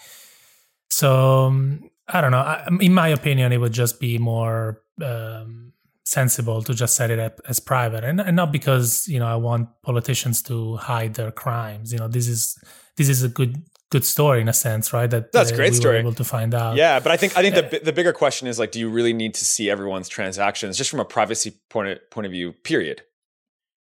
So 0.91 1.45
um, 1.45 1.89
I 2.07 2.21
don't 2.21 2.31
know. 2.31 2.39
I, 2.39 2.67
in 2.79 2.93
my 2.93 3.07
opinion, 3.07 3.51
it 3.51 3.57
would 3.57 3.73
just 3.73 3.99
be 3.99 4.17
more 4.17 4.81
um, 5.03 5.73
sensible 6.05 6.61
to 6.63 6.73
just 6.73 6.95
set 6.95 7.09
it 7.09 7.19
up 7.19 7.39
as 7.47 7.59
private, 7.59 8.03
and, 8.03 8.19
and 8.19 8.35
not 8.35 8.51
because 8.51 9.07
you 9.07 9.19
know 9.19 9.27
I 9.27 9.35
want 9.35 9.69
politicians 9.81 10.41
to 10.43 10.75
hide 10.77 11.15
their 11.15 11.31
crimes. 11.31 11.91
You 11.91 11.99
know, 11.99 12.07
this 12.07 12.27
is 12.27 12.57
this 12.97 13.09
is 13.09 13.23
a 13.23 13.29
good 13.29 13.63
good 13.89 14.05
story 14.05 14.41
in 14.41 14.47
a 14.47 14.53
sense, 14.53 14.93
right? 14.93 15.09
That 15.09 15.31
That's 15.31 15.51
uh, 15.51 15.55
great 15.55 15.71
we 15.71 15.77
story. 15.77 15.99
Able 15.99 16.13
to 16.13 16.23
find 16.23 16.53
out. 16.53 16.75
Yeah, 16.75 16.99
but 16.99 17.11
I 17.11 17.17
think 17.17 17.37
I 17.37 17.41
think 17.41 17.55
the 17.55 17.79
the 17.79 17.93
bigger 17.93 18.13
question 18.13 18.47
is 18.47 18.59
like, 18.59 18.71
do 18.71 18.79
you 18.79 18.89
really 18.89 19.13
need 19.13 19.33
to 19.35 19.45
see 19.45 19.69
everyone's 19.69 20.09
transactions 20.09 20.77
just 20.77 20.89
from 20.89 20.99
a 20.99 21.05
privacy 21.05 21.59
point 21.69 21.89
of, 21.89 22.09
point 22.09 22.25
of 22.25 22.31
view? 22.31 22.51
Period. 22.51 23.03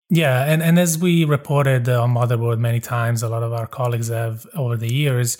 Yeah, 0.09 0.45
and, 0.45 0.61
and 0.61 0.77
as 0.77 0.99
we 0.99 1.25
reported 1.25 1.89
on 1.89 2.13
Motherboard 2.13 2.59
many 2.59 2.79
times, 2.79 3.23
a 3.23 3.29
lot 3.29 3.41
of 3.41 3.53
our 3.53 3.65
colleagues 3.65 4.09
have 4.09 4.45
over 4.53 4.77
the 4.77 4.93
years, 4.93 5.37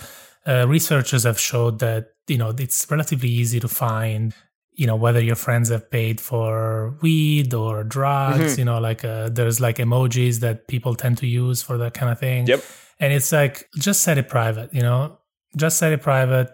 uh, 0.47 0.67
researchers 0.67 1.23
have 1.23 1.39
showed 1.39 1.79
that 1.79 2.09
you 2.27 2.37
know 2.37 2.53
it's 2.57 2.85
relatively 2.89 3.29
easy 3.29 3.59
to 3.59 3.67
find 3.67 4.33
you 4.73 4.85
know 4.85 4.95
whether 4.95 5.21
your 5.21 5.35
friends 5.35 5.69
have 5.69 5.89
paid 5.89 6.19
for 6.19 6.97
weed 7.01 7.53
or 7.53 7.83
drugs 7.83 8.39
mm-hmm. 8.39 8.59
you 8.59 8.65
know 8.65 8.79
like 8.79 9.03
uh, 9.03 9.29
there's 9.29 9.59
like 9.59 9.77
emojis 9.77 10.39
that 10.39 10.67
people 10.67 10.95
tend 10.95 11.17
to 11.17 11.27
use 11.27 11.61
for 11.61 11.77
that 11.77 11.93
kind 11.93 12.11
of 12.11 12.19
thing. 12.19 12.47
Yep. 12.47 12.63
And 12.99 13.11
it's 13.11 13.31
like 13.31 13.67
just 13.77 14.03
set 14.03 14.17
it 14.17 14.29
private 14.29 14.73
you 14.73 14.81
know? 14.81 15.17
Just 15.57 15.77
set 15.77 15.93
it 15.93 16.01
private. 16.01 16.49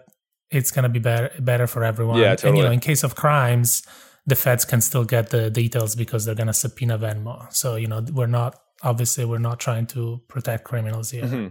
It's 0.50 0.70
going 0.70 0.84
to 0.84 0.88
be 0.88 1.00
better 1.00 1.30
better 1.40 1.66
for 1.66 1.84
everyone. 1.84 2.18
Yeah 2.18 2.36
totally. 2.36 2.48
and 2.48 2.58
you 2.58 2.64
know 2.64 2.70
in 2.70 2.80
case 2.80 3.02
of 3.02 3.14
crimes 3.14 3.82
the 4.24 4.36
feds 4.36 4.64
can 4.64 4.80
still 4.80 5.04
get 5.04 5.30
the 5.30 5.50
details 5.50 5.96
because 5.96 6.24
they're 6.24 6.36
going 6.36 6.46
to 6.46 6.54
subpoena 6.54 6.98
venmo. 6.98 7.52
So 7.52 7.76
you 7.76 7.88
know 7.88 8.04
we're 8.12 8.26
not 8.26 8.58
obviously 8.82 9.24
we're 9.24 9.38
not 9.38 9.58
trying 9.60 9.86
to 9.88 10.20
protect 10.28 10.64
criminals 10.64 11.10
here. 11.10 11.24
Mm-hmm. 11.24 11.48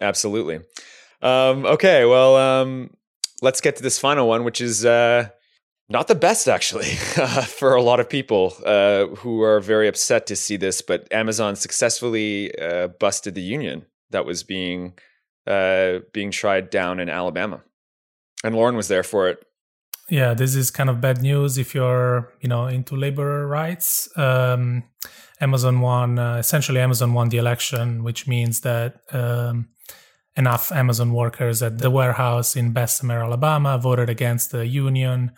absolutely 0.00 0.60
um, 1.22 1.64
okay 1.64 2.04
well 2.04 2.36
um, 2.36 2.90
let's 3.40 3.60
get 3.60 3.76
to 3.76 3.82
this 3.82 3.98
final 3.98 4.28
one 4.28 4.44
which 4.44 4.60
is 4.60 4.84
uh, 4.84 5.28
not 5.88 6.08
the 6.08 6.14
best 6.14 6.48
actually 6.48 6.84
for 7.46 7.74
a 7.74 7.82
lot 7.82 8.00
of 8.00 8.08
people 8.08 8.54
uh, 8.64 9.06
who 9.16 9.42
are 9.42 9.60
very 9.60 9.88
upset 9.88 10.26
to 10.26 10.36
see 10.36 10.56
this 10.56 10.82
but 10.82 11.10
amazon 11.12 11.56
successfully 11.56 12.56
uh, 12.58 12.88
busted 13.00 13.34
the 13.34 13.42
union 13.42 13.86
that 14.12 14.24
was 14.24 14.44
being 14.44 14.92
uh, 15.46 15.98
being 16.12 16.30
tried 16.30 16.70
down 16.70 17.00
in 17.00 17.08
alabama. 17.08 17.62
And 18.44 18.54
lauren 18.54 18.76
was 18.76 18.88
there 18.88 19.02
for 19.02 19.28
it. 19.28 19.44
Yeah 20.08 20.34
this 20.34 20.54
is 20.54 20.70
kind 20.70 20.88
of 20.88 21.00
bad 21.00 21.20
news 21.20 21.58
if 21.58 21.74
you're 21.74 22.32
you 22.40 22.48
know 22.48 22.66
into 22.66 22.96
labor 22.96 23.46
rights. 23.46 24.08
Um, 24.16 24.84
amazon 25.40 25.80
won 25.80 26.18
uh, 26.18 26.36
essentially 26.36 26.80
amazon 26.80 27.14
won 27.14 27.28
the 27.28 27.38
election 27.38 28.04
which 28.04 28.28
means 28.28 28.60
that 28.60 29.00
um, 29.10 29.68
enough 30.36 30.72
amazon 30.72 31.12
workers 31.12 31.62
at 31.62 31.78
the 31.78 31.90
warehouse 31.90 32.56
in 32.56 32.72
bessemer 32.72 33.22
alabama 33.22 33.78
voted 33.78 34.08
against 34.08 34.50
the 34.50 34.66
union 34.66 35.32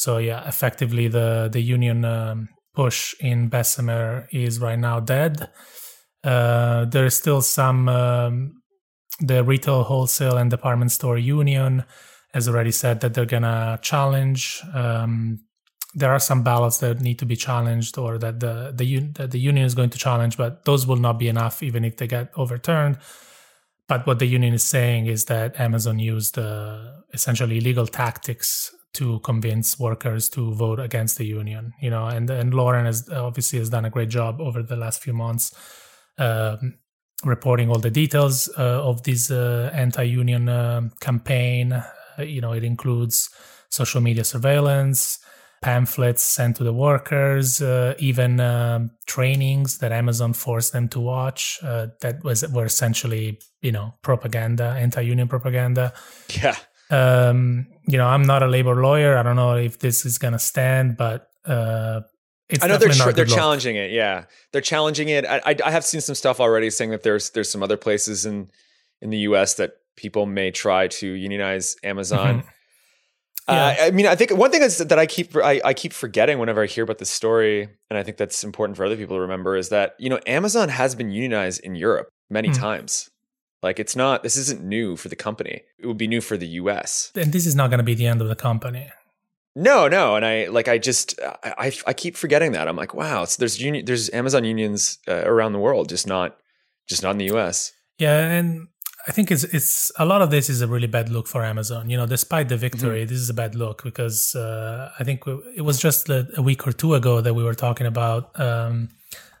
so 0.00 0.16
yeah, 0.16 0.48
effectively 0.48 1.08
the 1.08 1.50
the 1.52 1.60
union 1.60 2.06
um, 2.06 2.48
push 2.74 3.14
in 3.20 3.48
Bessemer 3.48 4.26
is 4.32 4.58
right 4.58 4.78
now 4.78 4.98
dead. 4.98 5.50
Uh, 6.24 6.86
there 6.86 7.04
is 7.04 7.14
still 7.14 7.42
some 7.42 7.86
um, 7.90 8.62
the 9.20 9.44
retail, 9.44 9.82
wholesale, 9.82 10.38
and 10.38 10.50
department 10.50 10.90
store 10.90 11.18
union 11.18 11.84
has 12.32 12.48
already 12.48 12.70
said 12.70 13.00
that 13.00 13.12
they're 13.12 13.26
gonna 13.26 13.78
challenge. 13.82 14.62
Um, 14.72 15.40
there 15.94 16.12
are 16.12 16.20
some 16.20 16.42
ballots 16.42 16.78
that 16.78 17.02
need 17.02 17.18
to 17.18 17.26
be 17.26 17.36
challenged, 17.36 17.98
or 17.98 18.16
that 18.16 18.40
the 18.40 18.72
the 18.74 19.00
that 19.18 19.32
the 19.32 19.38
union 19.38 19.66
is 19.66 19.74
going 19.74 19.90
to 19.90 19.98
challenge, 19.98 20.38
but 20.38 20.64
those 20.64 20.86
will 20.86 20.96
not 20.96 21.18
be 21.18 21.28
enough, 21.28 21.62
even 21.62 21.84
if 21.84 21.98
they 21.98 22.06
get 22.06 22.30
overturned. 22.36 22.96
But 23.90 24.06
what 24.06 24.20
the 24.20 24.26
union 24.26 24.54
is 24.54 24.62
saying 24.62 25.06
is 25.06 25.24
that 25.24 25.58
Amazon 25.58 25.98
used 25.98 26.38
uh, 26.38 26.78
essentially 27.12 27.58
illegal 27.58 27.88
tactics 27.88 28.72
to 28.92 29.18
convince 29.20 29.80
workers 29.80 30.28
to 30.28 30.52
vote 30.54 30.80
against 30.80 31.16
the 31.16 31.24
union 31.24 31.72
you 31.80 31.88
know 31.88 32.06
and 32.06 32.28
and 32.28 32.52
lauren 32.52 32.86
has 32.86 33.08
obviously 33.10 33.56
has 33.56 33.70
done 33.70 33.84
a 33.84 33.90
great 33.90 34.08
job 34.08 34.40
over 34.40 34.64
the 34.64 34.74
last 34.74 35.00
few 35.00 35.12
months 35.12 35.54
um, 36.18 36.74
reporting 37.24 37.68
all 37.70 37.78
the 37.78 37.90
details 37.90 38.48
uh, 38.58 38.82
of 38.82 39.02
this 39.02 39.30
uh, 39.30 39.70
anti-union 39.74 40.48
uh, 40.48 40.88
campaign. 41.00 41.82
You 42.18 42.40
know 42.40 42.52
it 42.52 42.64
includes 42.64 43.30
social 43.70 44.00
media 44.00 44.24
surveillance 44.24 45.18
pamphlets 45.62 46.22
sent 46.22 46.56
to 46.56 46.64
the 46.64 46.72
workers 46.72 47.60
uh, 47.60 47.94
even 47.98 48.40
um, 48.40 48.90
trainings 49.06 49.78
that 49.78 49.92
amazon 49.92 50.32
forced 50.32 50.72
them 50.72 50.88
to 50.88 50.98
watch 50.98 51.58
uh, 51.62 51.88
that 52.00 52.22
was 52.24 52.46
were 52.48 52.64
essentially 52.64 53.38
you 53.60 53.70
know 53.70 53.92
propaganda 54.02 54.74
anti-union 54.78 55.28
propaganda 55.28 55.92
yeah 56.42 56.56
um, 56.90 57.68
you 57.86 57.96
know, 57.96 58.06
I'm 58.06 58.22
not 58.22 58.42
a 58.42 58.46
labor 58.46 58.74
lawyer. 58.74 59.16
I 59.16 59.22
don't 59.22 59.36
know 59.36 59.54
if 59.56 59.78
this 59.78 60.04
is 60.04 60.18
going 60.18 60.32
to 60.32 60.38
stand, 60.38 60.96
but 60.96 61.30
uh, 61.44 62.00
I 62.60 62.66
know 62.66 62.78
they're 62.78 62.88
tr- 62.90 63.12
they're 63.12 63.24
challenging 63.24 63.76
it. 63.76 63.92
Yeah, 63.92 64.24
they're 64.52 64.60
challenging 64.60 65.08
it. 65.08 65.24
I, 65.24 65.40
I, 65.46 65.56
I 65.64 65.70
have 65.70 65.84
seen 65.84 66.00
some 66.00 66.16
stuff 66.16 66.40
already 66.40 66.68
saying 66.70 66.90
that 66.90 67.02
there's 67.02 67.30
there's 67.30 67.50
some 67.50 67.62
other 67.62 67.76
places 67.76 68.26
in 68.26 68.50
in 69.00 69.10
the 69.10 69.18
U.S. 69.18 69.54
that 69.54 69.74
people 69.96 70.26
may 70.26 70.50
try 70.50 70.88
to 70.88 71.06
unionize 71.06 71.76
Amazon. 71.84 72.40
Mm-hmm. 72.40 72.48
Uh, 73.50 73.74
yeah. 73.76 73.84
I 73.86 73.90
mean, 73.90 74.06
I 74.06 74.14
think 74.14 74.30
one 74.36 74.50
thing 74.50 74.62
is 74.62 74.78
that 74.78 74.98
I 74.98 75.06
keep 75.06 75.36
I, 75.36 75.60
I 75.64 75.74
keep 75.74 75.92
forgetting 75.92 76.38
whenever 76.38 76.62
I 76.62 76.66
hear 76.66 76.84
about 76.84 76.98
this 76.98 77.10
story, 77.10 77.68
and 77.90 77.98
I 77.98 78.02
think 78.02 78.16
that's 78.16 78.44
important 78.44 78.76
for 78.76 78.84
other 78.84 78.96
people 78.96 79.16
to 79.16 79.20
remember 79.20 79.56
is 79.56 79.70
that 79.70 79.96
you 79.98 80.08
know 80.08 80.20
Amazon 80.26 80.68
has 80.68 80.94
been 80.94 81.10
unionized 81.10 81.60
in 81.60 81.74
Europe 81.74 82.08
many 82.28 82.48
mm. 82.50 82.58
times. 82.58 83.10
Like 83.62 83.78
it's 83.78 83.96
not 83.96 84.22
this 84.22 84.36
isn't 84.36 84.62
new 84.62 84.96
for 84.96 85.08
the 85.08 85.16
company. 85.16 85.62
It 85.78 85.86
would 85.86 85.98
be 85.98 86.06
new 86.06 86.20
for 86.20 86.36
the 86.36 86.46
US. 86.46 87.12
And 87.14 87.32
this 87.32 87.46
is 87.46 87.54
not 87.54 87.70
going 87.70 87.78
to 87.78 87.84
be 87.84 87.94
the 87.94 88.06
end 88.06 88.22
of 88.22 88.28
the 88.28 88.36
company. 88.36 88.88
No, 89.56 89.88
no, 89.88 90.14
and 90.14 90.24
I 90.24 90.46
like 90.46 90.68
I 90.68 90.78
just 90.78 91.18
I 91.42 91.54
I, 91.58 91.72
I 91.88 91.92
keep 91.92 92.16
forgetting 92.16 92.52
that. 92.52 92.68
I'm 92.68 92.76
like, 92.76 92.94
wow, 92.94 93.24
so 93.24 93.36
there's 93.40 93.60
union 93.60 93.84
there's 93.84 94.08
Amazon 94.10 94.44
unions 94.44 94.98
uh, 95.08 95.24
around 95.24 95.52
the 95.52 95.58
world, 95.58 95.88
just 95.88 96.06
not 96.06 96.38
just 96.88 97.02
not 97.02 97.10
in 97.10 97.18
the 97.18 97.36
US. 97.36 97.72
Yeah, 97.98 98.16
and 98.16 98.68
I 99.06 99.12
think 99.12 99.30
it's 99.30 99.44
it's 99.44 99.90
a 99.98 100.04
lot 100.04 100.22
of 100.22 100.30
this 100.30 100.50
is 100.50 100.60
a 100.60 100.66
really 100.66 100.86
bad 100.86 101.08
look 101.08 101.26
for 101.26 101.44
Amazon. 101.44 101.88
You 101.88 101.96
know, 101.96 102.06
despite 102.06 102.48
the 102.48 102.56
victory, 102.56 103.00
mm-hmm. 103.00 103.08
this 103.08 103.18
is 103.18 103.30
a 103.30 103.34
bad 103.34 103.54
look 103.54 103.82
because 103.82 104.34
uh, 104.34 104.90
I 104.98 105.04
think 105.04 105.24
it 105.56 105.62
was 105.62 105.78
just 105.80 106.08
a, 106.08 106.28
a, 106.36 106.42
week 106.42 106.66
or 106.66 106.72
two 106.72 106.94
ago 106.94 107.20
that 107.20 107.34
we 107.34 107.42
were 107.42 107.54
talking 107.54 107.86
about 107.86 108.38
um, 108.38 108.88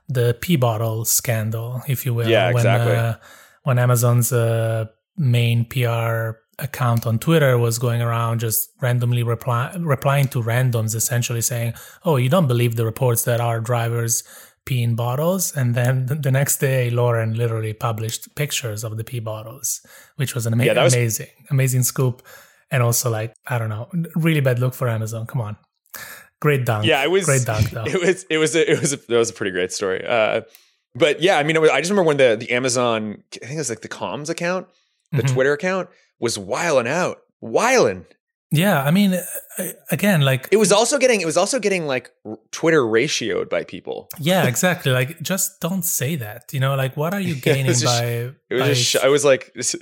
the 0.08 0.36
pee 0.40 0.56
bottle 0.56 1.04
scandal, 1.04 1.82
if 1.88 2.06
you 2.06 2.14
will. 2.14 2.28
Yeah, 2.28 2.50
exactly. 2.50 2.92
When, 2.92 2.98
uh, 2.98 3.18
when 3.64 3.78
Amazon's 3.78 4.32
uh, 4.32 4.86
main 5.16 5.66
PR 5.66 6.38
account 6.58 7.06
on 7.06 7.18
Twitter 7.18 7.56
was 7.58 7.78
going 7.78 8.02
around 8.02 8.40
just 8.40 8.70
randomly 8.80 9.22
reply, 9.22 9.74
replying 9.78 10.28
to 10.28 10.42
randoms, 10.42 10.94
essentially 10.94 11.42
saying, 11.42 11.74
"Oh, 12.04 12.16
you 12.16 12.28
don't 12.28 12.48
believe 12.48 12.76
the 12.76 12.84
reports 12.84 13.24
that 13.24 13.40
our 13.40 13.60
drivers 13.60 14.22
pee 14.70 14.82
in 14.82 14.94
bottles?" 14.94 15.56
And 15.58 15.74
then 15.74 16.06
the 16.26 16.30
next 16.30 16.56
day, 16.68 16.90
Lauren 16.90 17.30
literally 17.42 17.74
published 17.74 18.22
pictures 18.34 18.84
of 18.84 18.96
the 18.98 19.04
pee 19.10 19.20
bottles, 19.20 19.68
which 20.20 20.34
was 20.34 20.46
an 20.46 20.52
ama- 20.54 20.66
yeah, 20.66 20.82
was- 20.82 20.94
amazing, 20.94 21.32
amazing 21.50 21.84
scoop. 21.92 22.22
And 22.72 22.82
also, 22.82 23.10
like, 23.10 23.34
I 23.52 23.58
don't 23.58 23.68
know, 23.74 23.88
really 24.14 24.40
bad 24.40 24.58
look 24.60 24.74
for 24.74 24.88
Amazon. 24.88 25.26
Come 25.26 25.40
on, 25.40 25.56
great 26.40 26.64
dunk. 26.64 26.86
Yeah, 26.86 27.02
it 27.02 27.10
was 27.10 27.24
great 27.24 27.44
dunk. 27.44 27.70
Though. 27.76 27.84
It 27.84 28.00
was, 28.00 28.24
it 28.30 28.38
was, 28.38 28.54
a, 28.54 28.62
it 28.72 28.80
was, 28.80 28.92
a, 28.92 28.96
that 28.96 29.18
was 29.24 29.30
a 29.30 29.34
pretty 29.34 29.50
great 29.50 29.72
story. 29.72 30.06
Uh, 30.06 30.42
but 30.94 31.20
yeah, 31.20 31.36
I 31.38 31.42
mean, 31.42 31.60
was, 31.60 31.70
I 31.70 31.80
just 31.80 31.90
remember 31.90 32.06
when 32.06 32.16
the 32.16 32.36
the 32.38 32.50
Amazon, 32.52 33.22
I 33.34 33.46
think 33.46 33.54
it 33.54 33.58
was 33.58 33.70
like 33.70 33.82
the 33.82 33.88
comms 33.88 34.30
account, 34.30 34.68
the 35.10 35.22
mm-hmm. 35.22 35.34
Twitter 35.34 35.52
account 35.52 35.88
was 36.18 36.38
wiling 36.38 36.88
out, 36.88 37.18
wiling. 37.40 38.06
Yeah, 38.52 38.82
I 38.82 38.90
mean, 38.90 39.16
again, 39.90 40.22
like 40.22 40.48
it 40.50 40.56
was 40.56 40.72
also 40.72 40.98
getting 40.98 41.20
it 41.20 41.24
was 41.24 41.36
also 41.36 41.60
getting 41.60 41.86
like 41.86 42.10
Twitter 42.50 42.82
ratioed 42.82 43.48
by 43.48 43.62
people. 43.62 44.08
Yeah, 44.18 44.46
exactly. 44.48 44.90
like, 44.92 45.20
just 45.22 45.60
don't 45.60 45.84
say 45.84 46.16
that. 46.16 46.52
You 46.52 46.58
know, 46.58 46.74
like, 46.74 46.96
what 46.96 47.14
are 47.14 47.20
you 47.20 47.34
gaining 47.40 47.70
it 47.70 47.84
by? 47.84 48.04
it 48.04 48.34
was 48.50 48.60
by, 48.60 48.74
just. 48.74 48.96
I 48.96 49.08
was 49.08 49.24
like, 49.24 49.52
it's 49.54 49.76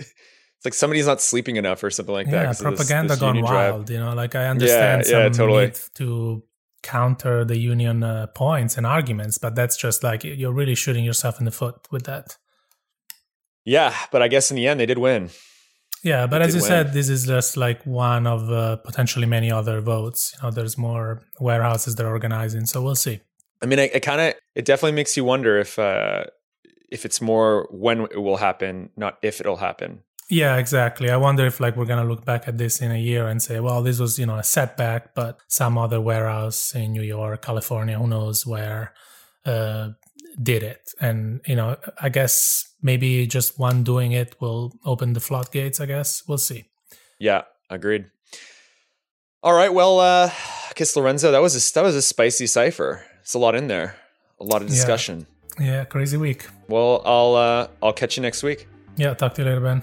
like 0.64 0.74
somebody's 0.74 1.07
not 1.07 1.22
sleeping 1.22 1.57
enough 1.57 1.83
or 1.83 1.90
something 1.90 2.12
like 2.12 2.26
yeah, 2.26 2.52
that. 2.52 2.59
propaganda 2.59 3.09
this, 3.09 3.18
this 3.18 3.20
gone 3.20 3.40
wild. 3.40 3.87
Drive. 3.87 3.90
You 3.90 4.04
know, 4.04 4.14
like 4.14 4.35
I 4.35 4.48
understand 4.48 5.04
yeah, 5.07 5.24
yeah, 5.24 5.28
totally. 5.31 5.72
to 5.94 6.42
counter 6.83 7.44
the 7.44 7.57
union 7.57 8.02
uh, 8.02 8.26
points 8.35 8.76
and 8.76 8.87
arguments, 8.87 9.38
but 9.38 9.54
that's 9.54 9.76
just 9.76 10.04
like 10.04 10.24
you're 10.24 10.52
really 10.52 10.74
shooting 10.74 11.04
yourself 11.04 11.38
in 11.38 11.46
the 11.46 11.50
foot 11.50 11.87
with 11.90 12.04
that. 12.04 12.37
Yeah, 13.64 13.94
but 14.12 14.20
I 14.20 14.28
guess 14.28 14.50
in 14.50 14.57
the 14.57 14.66
end 14.66 14.78
they 14.78 14.87
did 14.87 14.98
win. 14.98 15.31
Yeah, 16.03 16.27
but 16.27 16.43
as 16.43 16.55
you 16.55 16.61
win. 16.61 16.69
said, 16.69 16.92
this 16.92 17.09
is 17.09 17.27
just 17.27 17.57
like 17.57 17.85
one 17.85 18.27
of 18.27 18.51
uh, 18.51 18.77
potentially 18.77 19.27
many 19.27 19.51
other 19.51 19.81
votes. 19.81 20.35
You 20.37 20.44
know, 20.44 20.51
there's 20.53 20.79
more 20.79 21.23
warehouses 21.40 21.96
that 21.96 22.07
are 22.07 22.11
organizing, 22.11 22.67
so 22.67 22.83
we'll 22.83 22.94
see. 22.94 23.21
I 23.61 23.67
mean, 23.67 23.79
it, 23.79 23.94
it 23.94 24.01
kind 24.01 24.21
of 24.21 24.35
it 24.55 24.65
definitely 24.65 24.92
makes 24.92 25.17
you 25.17 25.25
wonder 25.25 25.59
if 25.59 25.79
uh, 25.79 26.25
if 26.90 27.05
it's 27.05 27.21
more 27.21 27.69
when 27.71 28.03
it 28.03 28.23
will 28.23 28.37
happen, 28.37 28.90
not 28.96 29.19
if 29.23 29.40
it'll 29.40 29.57
happen. 29.57 30.01
Yeah, 30.31 30.57
exactly. 30.57 31.11
I 31.11 31.17
wonder 31.17 31.46
if 31.46 31.59
like 31.59 31.77
we're 31.77 31.87
gonna 31.87 32.05
look 32.05 32.25
back 32.25 32.46
at 32.46 32.59
this 32.59 32.83
in 32.83 32.92
a 32.92 32.99
year 32.99 33.27
and 33.29 33.42
say, 33.42 33.61
well, 33.61 33.83
this 33.83 33.99
was 33.99 34.19
you 34.19 34.27
know 34.27 34.37
a 34.37 34.44
setback, 34.44 35.15
but 35.15 35.40
some 35.49 35.79
other 35.79 36.01
warehouse 36.01 36.75
in 36.75 36.92
New 36.92 37.03
York, 37.03 37.42
California, 37.42 37.99
who 37.99 38.07
knows 38.07 38.46
where, 38.46 38.92
uh, 39.46 39.90
did 40.42 40.62
it. 40.62 40.92
And 41.00 41.40
you 41.46 41.56
know, 41.56 41.76
I 42.00 42.08
guess 42.08 42.68
maybe 42.83 43.26
just 43.26 43.58
one 43.58 43.83
doing 43.83 44.12
it 44.12 44.37
will 44.40 44.72
open 44.85 45.12
the 45.12 45.20
floodgates. 45.20 45.81
I 45.81 45.87
guess 45.87 46.22
we'll 46.26 46.38
see. 46.38 46.64
Yeah, 47.18 47.42
agreed. 47.70 48.06
All 49.42 49.54
right, 49.54 49.72
well, 49.72 50.00
uh, 50.00 50.31
Kiss 50.74 50.96
Lorenzo, 50.96 51.31
that 51.31 51.40
was 51.40 51.54
a 51.54 51.74
that 51.74 51.83
was 51.83 51.94
a 51.94 52.02
spicy 52.02 52.46
cipher. 52.46 53.04
It's 53.20 53.35
a 53.35 53.38
lot 53.38 53.54
in 53.54 53.68
there, 53.68 53.96
a 54.40 54.44
lot 54.44 54.62
of 54.62 54.68
discussion. 54.68 55.26
Yeah, 55.58 55.66
yeah 55.66 55.85
crazy 55.85 56.16
week. 56.16 56.46
Well, 56.68 57.02
I'll 57.04 57.35
uh, 57.35 57.68
I'll 57.83 57.92
catch 57.92 58.16
you 58.16 58.22
next 58.22 58.42
week. 58.42 58.68
Yeah, 58.96 59.14
talk 59.14 59.35
to 59.35 59.42
you 59.42 59.48
later, 59.48 59.60
Ben. 59.60 59.83